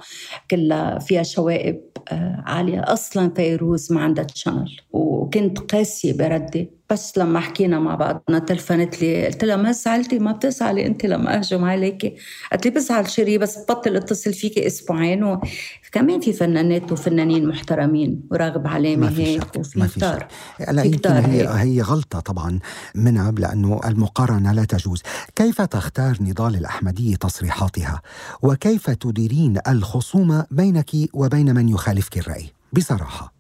كلها 0.51 0.99
فيها 0.99 1.23
شوائب 1.23 1.81
آه، 2.11 2.43
عالية. 2.45 2.79
أصلا 2.79 3.29
فيروز 3.35 3.91
ما 3.93 4.01
عندها 4.01 4.23
channel 4.23 4.77
وكنت 4.91 5.59
قاسية 5.59 6.17
بردي. 6.17 6.71
بس 6.91 7.17
لما 7.17 7.39
حكينا 7.39 7.79
مع 7.79 7.95
بعضنا 7.95 8.39
تلفنت 8.39 9.01
لي 9.01 9.25
قلت 9.25 9.43
لها 9.43 9.55
ما 9.55 9.71
زعلتي 9.71 10.19
ما 10.19 10.31
بتزعلي 10.31 10.85
أنت 10.85 11.05
لما 11.05 11.37
أهجم 11.37 11.63
عليكي 11.63 12.15
قالت 12.51 12.65
لي 12.65 12.71
بزعل 12.71 13.09
شري 13.09 13.37
بس 13.37 13.57
بطل 13.69 13.95
اتصل 13.95 14.33
فيكي 14.33 14.67
أسبوعين 14.67 15.23
وكمان 15.23 16.19
في 16.19 16.33
فنانات 16.33 16.91
وفنانين 16.91 17.47
محترمين 17.47 18.21
وراغب 18.31 18.67
علامه 18.67 19.09
هيك 19.09 19.55
وفي 19.57 19.87
كتار 19.87 20.27
لا 20.71 20.83
يمكن 20.83 21.11
هي 21.11 21.47
هي 21.47 21.81
غلطة 21.81 22.19
طبعا 22.19 22.59
منها 22.95 23.31
لأنه 23.31 23.79
المقارنة 23.85 24.51
لا 24.51 24.65
تجوز. 24.65 25.03
كيف 25.35 25.61
تختار 25.61 26.17
نضال 26.21 26.55
الأحمدية 26.55 27.15
تصريحاتها؟ 27.15 28.01
وكيف 28.41 28.89
تديرين 28.89 29.59
الخصومة 29.67 30.45
بينك 30.51 30.91
وبين 31.13 31.55
من 31.55 31.69
يخالفك 31.69 32.17
الرأي؟ 32.17 32.53
بصراحة. 32.73 33.32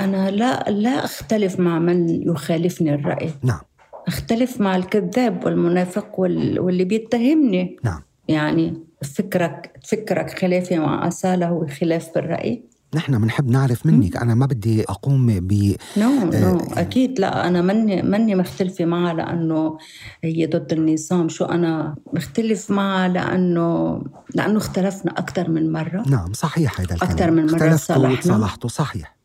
أنا 0.00 0.30
لا 0.30 0.70
لا 0.70 1.04
أختلف 1.04 1.60
مع 1.60 1.78
من 1.78 2.08
يخالفني 2.08 2.94
الرأي. 2.94 3.30
نعم. 3.42 3.60
أختلف 4.06 4.60
مع 4.60 4.76
الكذاب 4.76 5.44
والمنافق 5.44 6.20
وال... 6.20 6.60
واللي 6.60 6.84
بيتهمني. 6.84 7.76
نعم. 7.84 8.02
يعني 8.28 8.82
فكرك 9.14 9.80
فكرك 9.84 10.38
خلافي 10.38 10.78
مع 10.78 11.08
أصالة 11.08 11.48
هو 11.48 11.66
خلاف 11.66 12.14
بالرأي. 12.14 12.62
نحن 12.94 13.18
بنحب 13.18 13.50
نعرف 13.50 13.86
منك. 13.86 14.16
أنا 14.16 14.34
ما 14.34 14.46
بدي 14.46 14.82
أقوم 14.82 15.26
ب 15.40 15.76
نو 15.96 16.10
نو 16.24 16.58
no. 16.58 16.78
أكيد 16.78 17.20
لا. 17.20 17.48
أنا 17.48 17.62
مني 17.62 18.02
مني 18.02 18.34
مختلفة 18.34 18.84
معها 18.84 19.14
لأنه 19.14 19.78
هي 20.24 20.46
ضد 20.46 20.72
النظام. 20.72 21.28
شو 21.28 21.44
أنا 21.44 21.96
مختلف 22.12 22.70
معها 22.70 23.08
لأنه 23.08 24.02
لأنه 24.34 24.58
اختلفنا 24.58 25.12
أكثر 25.12 25.50
من 25.50 25.72
مرة. 25.72 26.02
نعم 26.08 26.32
صحيح 26.32 26.80
هذا 26.80 26.94
الكلام. 26.94 27.12
أكثر 27.12 27.30
من 27.30 27.46
مرة 27.46 27.76
صالحنا. 27.76 28.32
صالحته 28.32 28.68
صحيح. 28.68 29.16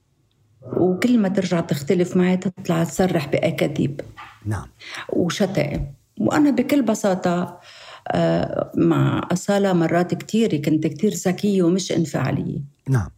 وكل 0.64 1.20
ما 1.20 1.30
ترجع 1.30 1.60
تختلف 1.60 2.18
معي 2.18 2.38
تطلع 2.38 2.84
تصرح 2.84 3.28
بأكاذيب 3.28 4.02
نعم. 4.46 4.68
وشتائم. 5.10 5.94
وأنا 6.20 6.52
بكل 6.52 6.82
بساطة 6.82 7.60
آه، 8.08 8.72
مع 8.78 9.28
أصالة 9.32 9.74
مرات 9.74 10.14
كتير 10.14 10.56
كنت 10.56 10.88
كتير 10.88 11.12
ذكية 11.12 11.64
ومش 11.64 11.92
انفعالية. 11.92 12.60
نعم. 12.90 13.10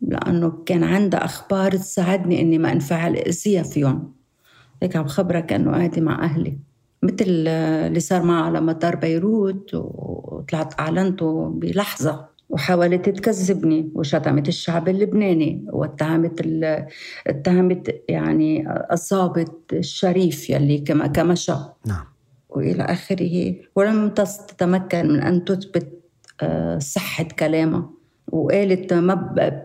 لأنه 0.00 0.62
كان 0.66 0.84
عندها 0.84 1.24
أخبار 1.24 1.72
تساعدني 1.72 2.40
إني 2.40 2.58
ما 2.58 2.72
انفعل 2.72 3.16
أذيها 3.16 3.62
فيهم 3.62 4.12
هيك 4.82 4.96
عم 4.96 5.06
خبرك 5.06 5.52
أنه 5.52 5.72
قاعدة 5.72 6.02
مع 6.02 6.24
أهلي. 6.24 6.58
مثل 7.02 7.24
اللي 7.28 8.00
صار 8.00 8.22
معها 8.22 8.44
على 8.44 8.60
مطار 8.60 8.96
بيروت 8.96 9.70
وطلعت 9.74 10.80
أعلنته 10.80 11.48
بلحظة. 11.48 12.27
وحاولت 12.48 13.08
تكذبني 13.08 13.90
وشتمت 13.94 14.48
الشعب 14.48 14.88
اللبناني 14.88 15.64
واتهمت 15.72 16.40
اتهمت 17.26 18.02
يعني 18.08 18.64
الضابط 18.92 19.72
الشريف 19.72 20.50
يلي 20.50 20.78
كما 20.78 21.06
كمشى 21.06 21.52
نعم. 21.86 22.04
وإلى 22.48 22.82
آخره. 22.82 23.54
ولم 23.76 24.08
تتمكن 24.08 25.08
من 25.08 25.20
أن 25.20 25.44
تثبت 25.44 25.98
آه، 26.40 26.78
صحة 26.78 27.24
كلامها 27.24 27.90
وقالت 28.32 28.92
ما 28.92 29.14
ب... 29.14 29.62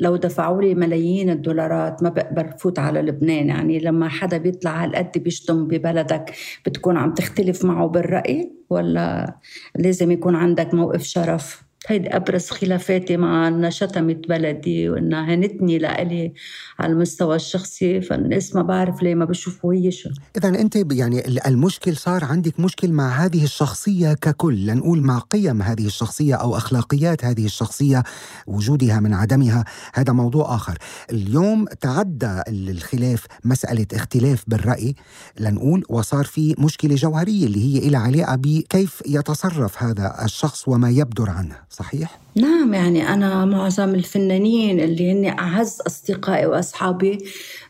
لو 0.00 0.16
دفعوا 0.16 0.62
لي 0.62 0.74
ملايين 0.74 1.30
الدولارات 1.30 2.02
ما 2.02 2.08
بقدر 2.08 2.56
فوت 2.58 2.78
على 2.78 3.02
لبنان. 3.02 3.48
يعني 3.48 3.78
لما 3.78 4.08
حدا 4.08 4.38
بيطلع 4.38 4.70
على 4.70 4.90
القد 4.90 5.18
بيشتم 5.18 5.66
ببلدك 5.66 6.32
بتكون 6.66 6.96
عم 6.96 7.14
تختلف 7.14 7.64
معه 7.64 7.86
بالرأي؟ 7.86 8.52
ولا 8.70 9.36
لازم 9.76 10.10
يكون 10.10 10.34
عندك 10.34 10.74
موقف 10.74 11.02
شرف؟ 11.02 11.65
هيدي 11.86 12.16
أبرز 12.16 12.50
خلافاتي 12.50 13.16
مع 13.16 13.48
أنها 13.48 13.70
شتمت 13.70 14.28
بلدي 14.28 14.88
وأنها 14.88 15.34
هنتني 15.34 15.78
لإلي 15.78 16.32
على 16.78 16.92
المستوى 16.92 17.36
الشخصي 17.36 18.00
فالناس 18.00 18.54
ما 18.54 18.62
بعرف 18.62 19.02
ليه 19.02 19.14
ما 19.14 19.24
بشوفوا 19.24 19.74
هي 19.74 19.90
شو. 19.90 20.10
إذا 20.36 20.48
أنت 20.48 20.92
يعني 20.92 21.46
المشكل 21.46 21.96
صار 21.96 22.24
عندك 22.24 22.60
مشكل 22.60 22.92
مع 22.92 23.08
هذه 23.08 23.44
الشخصية 23.44 24.12
ككل 24.12 24.66
لنقول 24.66 25.00
مع 25.00 25.18
قيم 25.18 25.62
هذه 25.62 25.86
الشخصية 25.86 26.34
أو 26.34 26.56
أخلاقيات 26.56 27.24
هذه 27.24 27.44
الشخصية 27.44 28.02
وجودها 28.46 29.00
من 29.00 29.14
عدمها. 29.14 29.64
هذا 29.94 30.12
موضوع 30.12 30.54
آخر. 30.54 30.78
اليوم 31.12 31.64
تعدى 31.64 32.42
الخلاف 32.48 33.26
مسألة 33.44 33.86
اختلاف 33.92 34.44
بالرأي 34.46 34.94
لنقول 35.40 35.84
وصار 35.88 36.24
في 36.24 36.54
مشكلة 36.58 36.94
جوهرية 36.94 37.46
اللي 37.46 37.74
هي 37.74 37.88
إلى 37.88 37.96
علاقة 37.96 38.36
بكيف 38.36 39.02
يتصرف 39.06 39.82
هذا 39.82 40.24
الشخص 40.24 40.68
وما 40.68 40.90
يبدر 40.90 41.30
عنه. 41.30 41.56
صحيح؟ 41.76 42.18
نعم 42.36 42.74
يعني 42.74 43.08
أنا 43.08 43.44
معظم 43.44 43.94
الفنانين 43.94 44.80
اللي 44.80 45.12
هن 45.12 45.38
أعز 45.38 45.78
أصدقائي 45.86 46.46
وأصحابي 46.46 47.18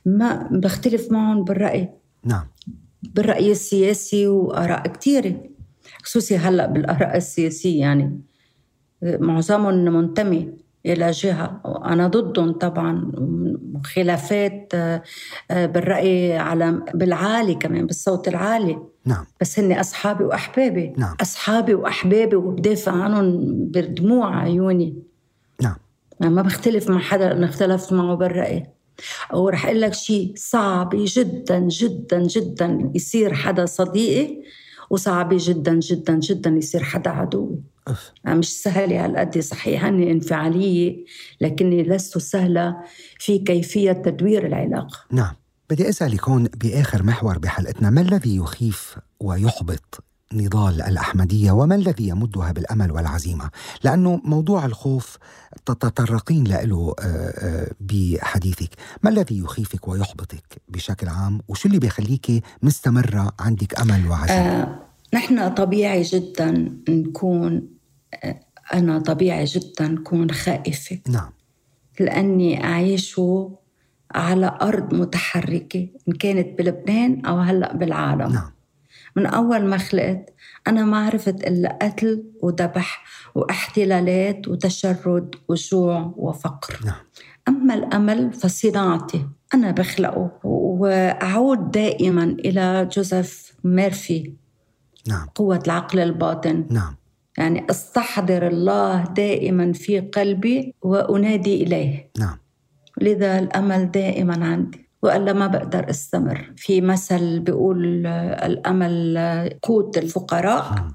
ما 0.07 0.49
بختلف 0.53 1.13
معهم 1.13 1.45
بالرأي. 1.45 1.91
نعم. 2.25 2.45
بالرأي 3.03 3.51
السياسي 3.51 4.27
وآراء 4.27 4.87
كثيرة 4.87 5.35
خصوصي 6.03 6.37
هلأ 6.37 6.67
بالآراء 6.67 7.17
السياسية 7.17 7.81
يعني. 7.81 8.21
معظمهم 9.03 9.75
منتمي 9.75 10.53
إلى 10.87 11.11
جهة 11.11 11.61
أنا 11.85 12.07
ضدهم 12.09 12.53
طبعا 12.53 13.13
خلافات 13.85 14.73
آه، 14.75 15.03
آه، 15.51 15.67
بالرأي 15.67 16.39
على 16.39 16.83
بالعالي 16.95 17.55
كمان 17.55 17.87
بالصوت 17.87 18.29
العالي. 18.29 18.79
نعم. 19.05 19.25
بس 19.41 19.59
هن 19.59 19.73
أصحابي 19.73 20.25
وأحبابي. 20.25 20.95
نعم. 20.97 21.17
أصحابي 21.21 21.75
وأحبابي 21.75 22.37
وبدافع 22.37 22.93
عنهم 22.93 23.39
بدموع 23.49 24.43
عيوني. 24.43 25.03
نعم. 25.63 25.77
ما 26.21 26.43
بختلف 26.43 26.91
مع 26.91 26.99
حدا 26.99 27.33
أنا 27.33 27.47
اختلفت 27.47 27.93
معه 27.93 28.15
بالرأي. 28.15 28.67
ورح 29.33 29.67
أقول 29.67 29.81
لك 29.81 29.95
شيء 29.95 30.33
صعب 30.37 30.91
جدا 30.95 31.59
جدا 31.59 32.23
جدا 32.23 32.91
يصير 32.95 33.35
حدا 33.35 33.67
صديقي. 33.67 34.43
وصعب 34.91 35.29
جدا 35.33 35.75
جدا 35.75 36.15
جدا 36.15 36.51
يصير 36.51 36.83
حدا 36.83 37.11
عدوي. 37.11 37.61
أف. 37.89 38.13
مش 38.27 38.63
سهلة 38.63 38.99
على 38.99 39.19
قد 39.19 39.39
صحيح 39.39 39.85
أني 39.85 40.13
انفعالية 40.13 41.05
لكني 41.41 41.83
لست 41.83 42.19
سهلة 42.19 42.77
في 43.19 43.39
كيفية 43.39 43.93
تدوير 43.93 44.47
العلاقة. 44.47 44.99
نعم. 45.11 45.35
بدي 45.71 45.89
أسألك 45.89 46.29
هون 46.29 46.45
بآخر 46.45 47.03
محور 47.03 47.39
بحلقتنا 47.39 47.91
ما 47.91 48.01
الذي 48.01 48.37
يخيف 48.37 48.99
ويحبط 49.21 50.05
نضال 50.33 50.83
الأحمدية 50.83 51.53
وما 51.53 51.75
الذي 51.75 52.09
يمدها 52.09 52.53
بالأمل 52.53 52.93
والعزيمة؟ 52.93 53.51
لأنه 53.85 54.21
موضوع 54.25 54.67
الخوف 54.67 55.19
تتطرقين 55.67 56.45
له 56.45 56.95
بحديثك. 57.81 58.71
ما 59.03 59.11
الذي 59.11 59.39
يخيفك 59.39 59.89
ويحبطك 59.89 60.63
بشكل 60.69 61.09
عام؟ 61.09 61.41
وشو 61.49 61.69
اللي 61.69 61.79
بيخليك 61.79 62.43
مستمرة 62.63 63.33
عندك 63.41 63.81
أمل 63.81 64.09
وعزيمة؟ 64.09 64.63
آه، 64.63 64.79
نحن 65.15 65.49
طبيعي 65.49 66.03
جدا 66.03 66.77
نكون 66.89 67.69
آه، 68.25 68.41
أنا 68.75 68.99
طبيعي 68.99 69.45
جدا 69.45 69.89
نكون 69.89 70.31
خائفة. 70.31 70.99
نعم. 71.09 71.31
لأني 72.01 72.65
أعيش 72.65 73.21
على 74.15 74.59
أرض 74.63 74.95
متحركة 74.95 75.89
إن 76.09 76.13
كانت 76.13 76.59
بلبنان 76.59 77.27
أو 77.27 77.39
هلأ 77.39 77.77
بالعالم. 77.77 78.33
نعم. 78.33 78.56
من 79.17 79.27
أول 79.27 79.65
ما 79.65 79.79
خلقت 79.79 80.35
أنا 80.67 80.85
ما 80.85 81.07
عرفت 81.07 81.45
إلا 81.45 81.79
قتل 81.83 82.25
وذبح 82.43 83.05
واحتلالات 83.35 84.49
وتشرد 84.49 85.35
وجوع 85.49 86.15
وفقر. 86.17 86.81
نعم. 86.85 86.95
أما 87.49 87.75
الأمل 87.75 88.33
فصناعتي 88.33 89.27
أنا 89.55 89.71
بخلقه 89.71 90.31
وأعود 90.45 91.71
دائما 91.71 92.25
إلى 92.25 92.89
جوزيف 92.93 93.53
ميرفي. 93.65 94.33
نعم. 95.09 95.29
قوة 95.35 95.63
العقل 95.67 95.99
الباطن. 95.99 96.67
نعم. 96.71 96.97
يعني 97.39 97.67
أستحضر 97.71 98.47
الله 98.47 99.05
دائما 99.05 99.73
في 99.73 100.01
قلبي 100.01 100.75
وأنادي 100.83 101.63
إليه. 101.63 102.11
نعم. 102.19 102.39
لذا 103.01 103.39
الأمل 103.39 103.91
دائما 103.91 104.47
عندي. 104.47 104.86
وإلا 105.03 105.33
ما 105.33 105.47
بقدر 105.47 105.91
أستمر. 105.91 106.53
في 106.57 106.81
مثل 106.81 107.41
بيقول 107.41 108.07
الأمل 108.07 109.19
قوت 109.63 109.99
الفقراء. 109.99 110.89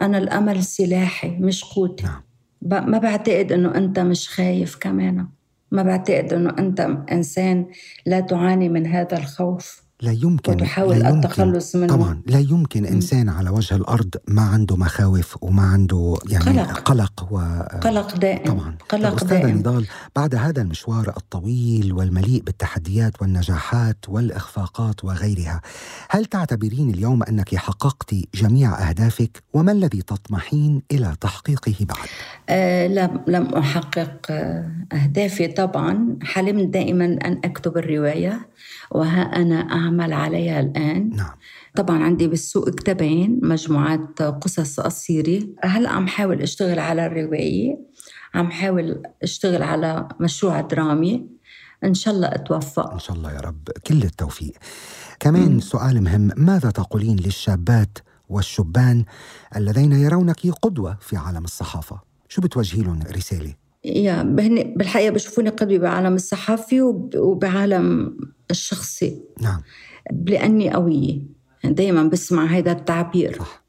أنا 0.00 0.18
الأمل 0.18 0.64
سلاحي 0.64 1.28
مش 1.28 1.64
قوتي. 1.64 2.04
نعم. 2.04 2.90
ما 2.90 2.98
بعتقد 2.98 3.52
أنه 3.52 3.74
أنت 3.74 3.98
مش 3.98 4.28
خايف 4.28 4.76
كمان. 4.76 5.28
ما 5.70 5.82
بعتقد 5.82 6.32
أنه 6.32 6.54
أنت 6.58 6.80
إنسان 7.12 7.66
لا 8.06 8.20
تعاني 8.20 8.68
من 8.68 8.86
هذا 8.86 9.18
الخوف. 9.18 9.85
لا 10.00 10.12
يمكن 10.12 10.52
وتحاول 10.52 10.98
لا 10.98 11.08
يمكن. 11.08 11.28
التخلص 11.28 11.76
منه. 11.76 11.86
طبعا 11.86 12.20
لا 12.26 12.38
يمكن 12.38 12.84
إنسان 12.86 13.28
على 13.28 13.50
وجه 13.50 13.76
الأرض 13.76 14.14
ما 14.28 14.42
عنده 14.42 14.76
مخاوف 14.76 15.36
وما 15.40 15.62
عنده 15.62 16.16
يعني 16.28 16.60
قلق. 16.60 16.78
قلق 16.78 17.32
و 17.32 17.38
قلق 17.80 18.16
دائم. 18.16 18.44
طبعا. 18.44 18.76
قلق 18.88 19.14
أستاذة 19.14 19.42
دائم. 19.42 19.58
نضال 19.58 19.86
بعد 20.16 20.34
هذا 20.34 20.62
المشوار 20.62 21.12
الطويل 21.16 21.92
والمليء 21.92 22.42
بالتحديات 22.42 23.22
والنجاحات 23.22 23.96
والإخفاقات 24.08 25.04
وغيرها 25.04 25.60
هل 26.10 26.24
تعتبرين 26.24 26.90
اليوم 26.90 27.22
أنك 27.22 27.54
حققت 27.54 28.14
جميع 28.34 28.88
أهدافك؟ 28.88 29.42
وما 29.54 29.72
الذي 29.72 30.02
تطمحين 30.02 30.82
إلى 30.92 31.16
تحقيقه 31.20 31.74
بعد؟ 31.80 32.06
آه 32.48 32.86
لم, 32.86 33.20
لم 33.26 33.46
أحقق 33.54 34.26
آه 34.30 34.70
أهدافي 34.92 35.48
طبعا. 35.48 36.16
حلمت 36.22 36.68
دائما 36.68 37.04
أن 37.04 37.40
أكتب 37.44 37.76
الرواية. 37.78 38.48
وها 38.90 39.22
أنا 39.22 39.54
أعمل 39.54 40.12
عليها 40.12 40.60
الآن. 40.60 41.10
نعم. 41.16 41.34
طبعا 41.76 42.02
عندي 42.02 42.28
بالسوق 42.28 42.70
كتابين 42.70 43.40
مجموعات 43.42 44.22
قصص 44.22 44.80
قصيرة. 44.80 45.46
هلأ 45.64 45.90
عم 45.90 46.06
حاول 46.06 46.42
أشتغل 46.42 46.78
على 46.78 47.06
الرواية؟ 47.06 47.78
عم 48.34 48.50
حاول 48.50 49.02
أشتغل 49.22 49.62
على 49.62 50.08
مشروع 50.20 50.60
درامي. 50.60 51.26
إن 51.84 51.94
شاء 51.94 52.14
الله 52.14 52.28
أتوفق. 52.28 52.92
إن 52.92 52.98
شاء 52.98 53.16
الله 53.16 53.32
يا 53.32 53.40
رب. 53.40 53.68
كل 53.86 54.02
التوفيق. 54.02 54.54
كمان 55.20 55.52
مم. 55.52 55.60
سؤال 55.60 56.02
مهم. 56.02 56.30
ماذا 56.36 56.70
تقولين 56.70 57.16
للشابات 57.16 57.98
والشبان 58.28 59.04
الذين 59.56 59.92
يرونك 59.92 60.46
قدوة 60.62 60.96
في 61.00 61.16
عالم 61.16 61.44
الصحافة؟ 61.44 62.00
شو 62.28 62.40
بتوجهي 62.42 62.82
لهم 62.82 63.02
رسالة؟ 63.16 63.54
يا 63.86 64.22
بهن 64.22 64.74
بالحقيقة 64.76 65.10
بشوفوني 65.10 65.48
قدوة 65.48 65.78
بعالم 65.78 66.14
الصحافي 66.14 66.80
وبعالم 67.16 68.16
الشخصي. 68.50 69.22
نعم. 69.42 69.62
لأني 70.26 70.70
قوية. 70.70 71.20
دايما 71.64 72.02
بسمع 72.02 72.44
هذا 72.44 72.72
التعبير. 72.72 73.38
صح. 73.38 73.64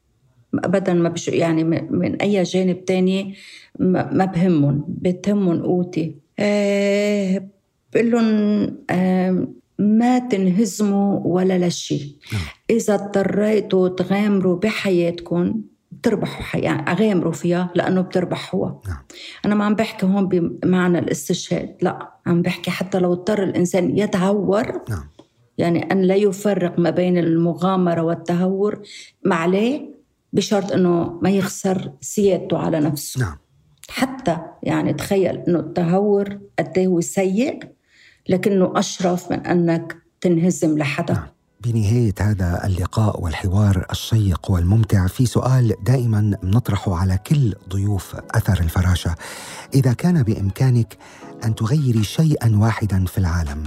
ابدا 0.54 0.94
ما 0.94 1.08
بش 1.08 1.28
يعني 1.28 1.64
من 1.90 2.14
أي 2.14 2.42
جانب 2.42 2.84
تاني 2.84 3.34
ما 3.78 4.24
بهمهم. 4.24 4.84
بتهمهم 4.88 5.62
قوتي. 5.62 6.16
أه 6.38 7.48
بقول 7.94 8.10
لهم 8.10 8.76
أه 8.90 9.48
ما 9.78 10.18
تنهزموا 10.18 11.20
ولا 11.24 11.68
لشيء 11.68 12.16
نعم. 12.32 12.42
إذا 12.70 12.94
اضطريتوا 12.94 13.88
تغامروا 13.88 14.56
بحياتكم 14.56 15.62
بتربحوا 15.98 16.42
حي... 16.42 16.58
يعني 16.60 16.94
غامروا 16.94 17.32
فيها 17.32 17.70
لأنه 17.74 18.00
بتربحوها 18.00 18.80
نعم. 18.88 18.98
أنا 19.44 19.54
ما 19.54 19.64
عم 19.64 19.74
بحكي 19.74 20.06
هون 20.06 20.28
بمعنى 20.28 20.98
الاستشهاد 20.98 21.76
لا 21.82 22.12
عم 22.26 22.42
بحكي 22.42 22.70
حتى 22.70 22.98
لو 22.98 23.12
اضطر 23.12 23.42
الإنسان 23.42 23.98
يتهور 23.98 24.82
نعم. 24.88 25.08
يعني 25.58 25.92
أن 25.92 26.02
لا 26.02 26.14
يفرق 26.14 26.78
ما 26.78 26.90
بين 26.90 27.18
المغامرة 27.18 28.02
والتهور 28.02 28.82
ما 29.24 29.34
عليه 29.34 29.98
بشرط 30.32 30.72
إنه 30.72 31.18
ما 31.22 31.30
يخسر 31.30 31.92
سيادته 32.00 32.58
على 32.58 32.80
نفسه 32.80 33.20
نعم 33.20 33.36
حتى 33.90 34.38
يعني 34.62 34.92
تخيل 34.92 35.38
إنه 35.48 35.58
التهور 35.58 36.38
قد 36.58 36.78
هو 36.78 37.00
سيء 37.00 37.60
لكنه 38.28 38.72
أشرف 38.76 39.32
من 39.32 39.46
أنك 39.46 39.96
تنهزم 40.20 40.78
لحدا 40.78 41.14
نعم. 41.14 41.26
بنهاية 41.64 42.14
هذا 42.20 42.66
اللقاء 42.66 43.20
والحوار 43.20 43.86
الشيق 43.90 44.50
والممتع 44.50 45.06
في 45.06 45.26
سؤال 45.26 45.74
دائما 45.82 46.36
نطرحه 46.42 46.94
على 46.96 47.18
كل 47.26 47.54
ضيوف 47.68 48.16
أثر 48.30 48.60
الفراشة 48.60 49.14
إذا 49.74 49.92
كان 49.92 50.22
بإمكانك 50.22 50.96
أن 51.44 51.54
تغيري 51.54 52.04
شيئا 52.04 52.56
واحدا 52.56 53.04
في 53.04 53.18
العالم 53.18 53.64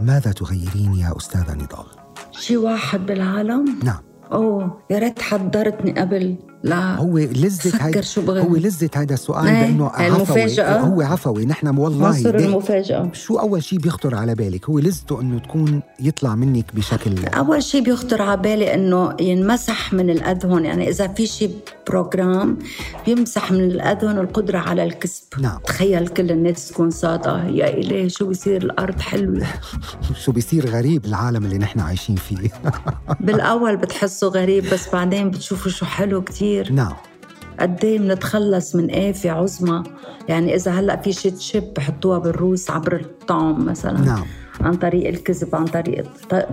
ماذا 0.00 0.32
تغيرين 0.32 0.94
يا 0.94 1.16
أستاذة 1.16 1.54
نضال؟ 1.54 1.86
شيء 2.32 2.56
واحد 2.56 3.06
بالعالم؟ 3.06 3.78
نعم 3.84 4.02
أوه 4.32 4.80
يا 4.90 4.98
ريت 4.98 5.22
حضرتني 5.22 6.00
قبل 6.00 6.36
لا. 6.62 6.96
هو 6.96 7.18
لذة 7.18 7.86
هيدا 7.86 8.02
هو 8.28 8.56
لذة 8.56 8.90
هذا 8.94 9.14
السؤال 9.14 9.46
إيه 9.46 9.62
بأنه 9.62 9.88
عفوي. 9.88 10.60
هو 10.60 11.02
عفوي. 11.02 11.46
نحن 11.46 11.78
والله 11.78 12.06
عنصر 12.06 12.34
المفاجأة. 12.34 13.10
شو 13.12 13.38
أول 13.38 13.62
شيء 13.62 13.78
بيخطر 13.78 14.14
على 14.14 14.34
بالك؟ 14.34 14.70
هو 14.70 14.78
لذته 14.78 15.20
إنه 15.20 15.38
تكون 15.38 15.82
يطلع 16.00 16.34
منك 16.34 16.74
بشكل 16.74 17.26
أول 17.26 17.62
شيء 17.62 17.82
بيخطر 17.82 18.22
على 18.22 18.36
بالي 18.36 18.74
إنه 18.74 19.16
ينمسح 19.20 19.92
من 19.92 20.10
الأذهن 20.10 20.64
يعني 20.64 20.88
إذا 20.88 21.08
في 21.08 21.26
شيء 21.26 21.50
program 21.88 22.58
بيمسح 23.06 23.52
من 23.52 23.60
الأذهان 23.60 24.18
القدرة 24.18 24.58
على 24.58 24.84
الكذب. 24.84 25.24
نعم. 25.40 25.58
تخيل 25.58 26.08
كل 26.08 26.30
الناس 26.30 26.68
تكون 26.68 26.90
صادقة. 26.90 27.44
يا 27.44 27.68
إلهي 27.78 28.08
شو 28.08 28.26
بيصير؟ 28.26 28.62
الأرض 28.62 29.00
حلوة. 29.00 29.46
شو 30.24 30.32
بيصير 30.32 30.70
غريب 30.70 31.04
العالم 31.04 31.44
اللي 31.44 31.58
نحن 31.58 31.80
عايشين 31.80 32.16
فيه؟ 32.16 32.48
بالأول 33.26 33.76
بتحسه 33.76 34.28
غريب 34.28 34.64
بس 34.72 34.88
بعدين 34.92 35.30
بتشوفوا 35.30 35.70
شو 35.70 35.86
حلو 35.86 36.22
كتير. 36.22 36.47
نعم. 36.70 36.92
قد 37.60 37.84
إيه 37.84 37.98
بنتخلص 37.98 38.76
من 38.76 38.94
آفة 38.94 39.30
عظمى؟ 39.30 39.82
يعني 40.28 40.54
إذا 40.54 40.70
هلأ 40.72 40.96
في 40.96 41.12
شي 41.12 41.30
chip 41.30 41.74
بحطوها 41.76 42.18
بالروس 42.18 42.70
عبر 42.70 42.96
الطعم 42.96 43.64
مثلا. 43.64 44.00
نعم. 44.00 44.24
عن 44.60 44.74
طريق 44.74 45.08
الكذب 45.08 45.54
عن 45.54 45.64
طريق 45.64 46.06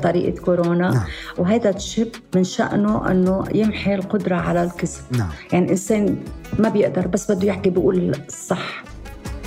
طريقة 0.04 0.42
كورونا. 0.42 0.90
نعم. 0.90 1.04
وهذا 1.38 1.72
تشيب 1.72 2.08
من 2.36 2.44
شأنه 2.44 3.12
أنه 3.12 3.44
يمحي 3.54 3.96
القدرة 3.96 4.36
على 4.36 4.64
الكذب. 4.64 5.02
نعم. 5.12 5.30
يعني 5.54 5.66
الإنسان 5.66 6.18
ما 6.60 6.70
بيقدر 6.70 7.08
بس 7.08 7.32
بده 7.32 7.48
يحكي 7.48 7.70
بيقول 7.70 8.16
الصح 8.28 8.84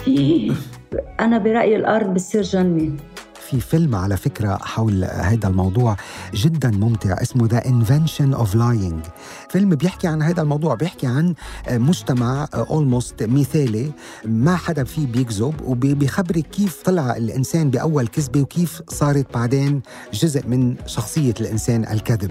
أنا 1.20 1.38
برأيي 1.38 1.76
الأرض 1.76 2.14
بتصير 2.14 2.42
جنة. 2.42 2.92
في 3.50 3.60
فيلم 3.60 3.94
على 3.94 4.16
فكرة 4.16 4.56
حول 4.56 5.04
هذا 5.04 5.48
الموضوع 5.48 5.96
جدا 6.34 6.70
ممتع 6.70 7.22
اسمه 7.22 7.48
The 7.48 7.62
Invention 7.62 8.38
of 8.38 8.54
Lying. 8.54 9.10
فيلم 9.52 9.74
بيحكي 9.74 10.06
عن 10.08 10.22
هذا 10.22 10.42
الموضوع 10.42 10.74
بيحكي 10.74 11.06
عن 11.06 11.34
مجتمع 11.70 12.48
اولموست 12.54 13.22
مثالي 13.22 13.92
ما 14.24 14.56
حدا 14.56 14.84
فيه 14.84 15.06
بيكذب 15.06 15.54
وبيخبرك 15.64 16.46
كيف 16.46 16.82
طلع 16.82 17.16
الإنسان 17.16 17.70
بأول 17.70 18.06
كذبة 18.06 18.40
وكيف 18.40 18.82
صارت 18.88 19.34
بعدين 19.34 19.82
جزء 20.12 20.46
من 20.46 20.76
شخصية 20.86 21.34
الإنسان 21.40 21.84
الكذب. 21.84 22.30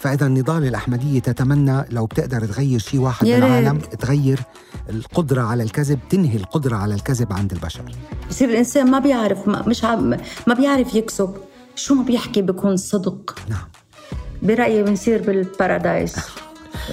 فإذا 0.00 0.26
النضال 0.26 0.66
الأحمدية 0.66 1.20
تتمنى 1.20 1.84
لو 1.90 2.06
بتقدر 2.06 2.46
تغير 2.46 2.78
شيء 2.78 3.00
واحد 3.00 3.26
بالعالم 3.26 3.78
تغير 3.78 4.40
القدرة 4.88 5.42
على 5.42 5.62
الكذب 5.62 5.98
تنهي 6.10 6.36
القدرة 6.36 6.76
على 6.76 6.94
الكذب 6.94 7.32
عند 7.32 7.52
البشر. 7.52 7.82
بصير 8.28 8.48
الإنسان 8.48 8.90
ما 8.90 8.98
بيعرف 8.98 9.48
مش 9.48 9.84
عم 9.84 10.16
ما 10.46 10.54
بيعرف 10.54 10.94
يكذب. 10.94 11.36
شو 11.76 11.94
ما 11.94 12.02
بيحكي 12.02 12.42
بيكون 12.42 12.76
صدق. 12.76 13.38
نعم. 13.48 13.68
برأيي 14.42 14.82
بنصير 14.82 15.22
بالبارادايس. 15.22 16.16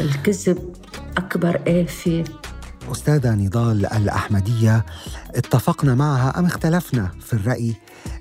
الكذب 0.02 0.76
أكبر 1.18 1.62
آفة. 1.68 2.24
أستاذة 2.92 3.34
نضال 3.34 3.86
الأحمدية 3.86 4.86
اتفقنا 5.36 5.96
معها 5.96 6.40
أم 6.40 6.46
اختلفنا 6.46 7.12
في 7.22 7.34
الرأي؟ 7.34 7.76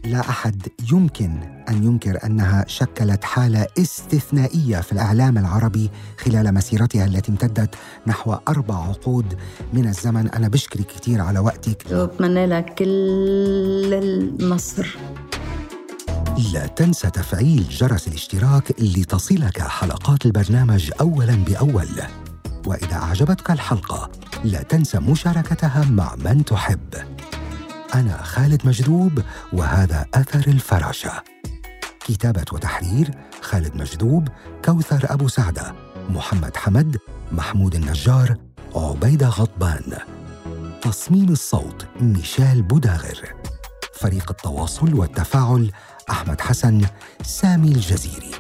لا 0.05 0.21
أحد 0.21 0.69
يمكن 0.93 1.41
أن 1.69 1.85
ينكر 1.85 2.19
أنها 2.25 2.65
شكلت 2.69 3.25
حالة 3.25 3.67
استثنائية 3.79 4.81
في 4.81 4.93
الإعلام 4.93 5.39
العربي 5.39 5.91
خلال 6.19 6.55
مسيرتها 6.55 7.05
التي 7.05 7.31
امتدت 7.33 7.75
نحو 8.07 8.37
أربع 8.49 8.75
عقود 8.75 9.39
من 9.73 9.89
الزمن. 9.89 10.29
أنا 10.29 10.49
بشكرك 10.49 10.87
كثير 10.87 11.21
على 11.21 11.39
وقتك. 11.39 11.87
وبتمنى 11.93 12.47
لك 12.47 12.75
كل 12.75 13.91
النصر. 13.93 14.97
لا 16.53 16.67
تنسى 16.67 17.11
تفعيل 17.11 17.69
جرس 17.69 18.09
الاشتراك 18.09 18.81
لتصلك 18.81 19.61
حلقات 19.61 20.27
البرنامج 20.27 20.91
أولا 21.01 21.35
بأول. 21.35 21.89
وإذا 22.67 22.95
أعجبتك 22.95 23.51
الحلقة 23.51 24.11
لا 24.45 24.63
تنسى 24.63 24.99
مشاركتها 24.99 25.85
مع 25.85 26.15
من 26.15 26.45
تحب. 26.45 26.95
أنا 27.95 28.23
خالد 28.23 28.67
مجذوب 28.67 29.23
وهذا 29.53 30.07
أثر 30.15 30.51
الفراشة. 30.51 31.23
كتابة 32.01 32.45
وتحرير 32.53 33.11
خالد 33.41 33.77
مجذوب 33.77 34.29
كوثر 34.65 35.01
أبو 35.05 35.29
سعدة 35.29 35.75
محمد 36.09 36.57
حمد 36.57 36.97
محمود 37.33 37.75
النجار 37.75 38.37
عبيدة 38.75 39.29
غضبان. 39.29 39.99
تصميم 40.83 41.29
الصوت 41.29 41.87
ميشيل 42.01 42.63
بوداغر. 42.63 43.35
فريق 43.95 44.31
التواصل 44.31 44.95
والتفاعل 44.95 45.71
أحمد 46.11 46.41
حسن 46.41 46.87
سامي 47.23 47.69
الجزيري. 47.69 48.31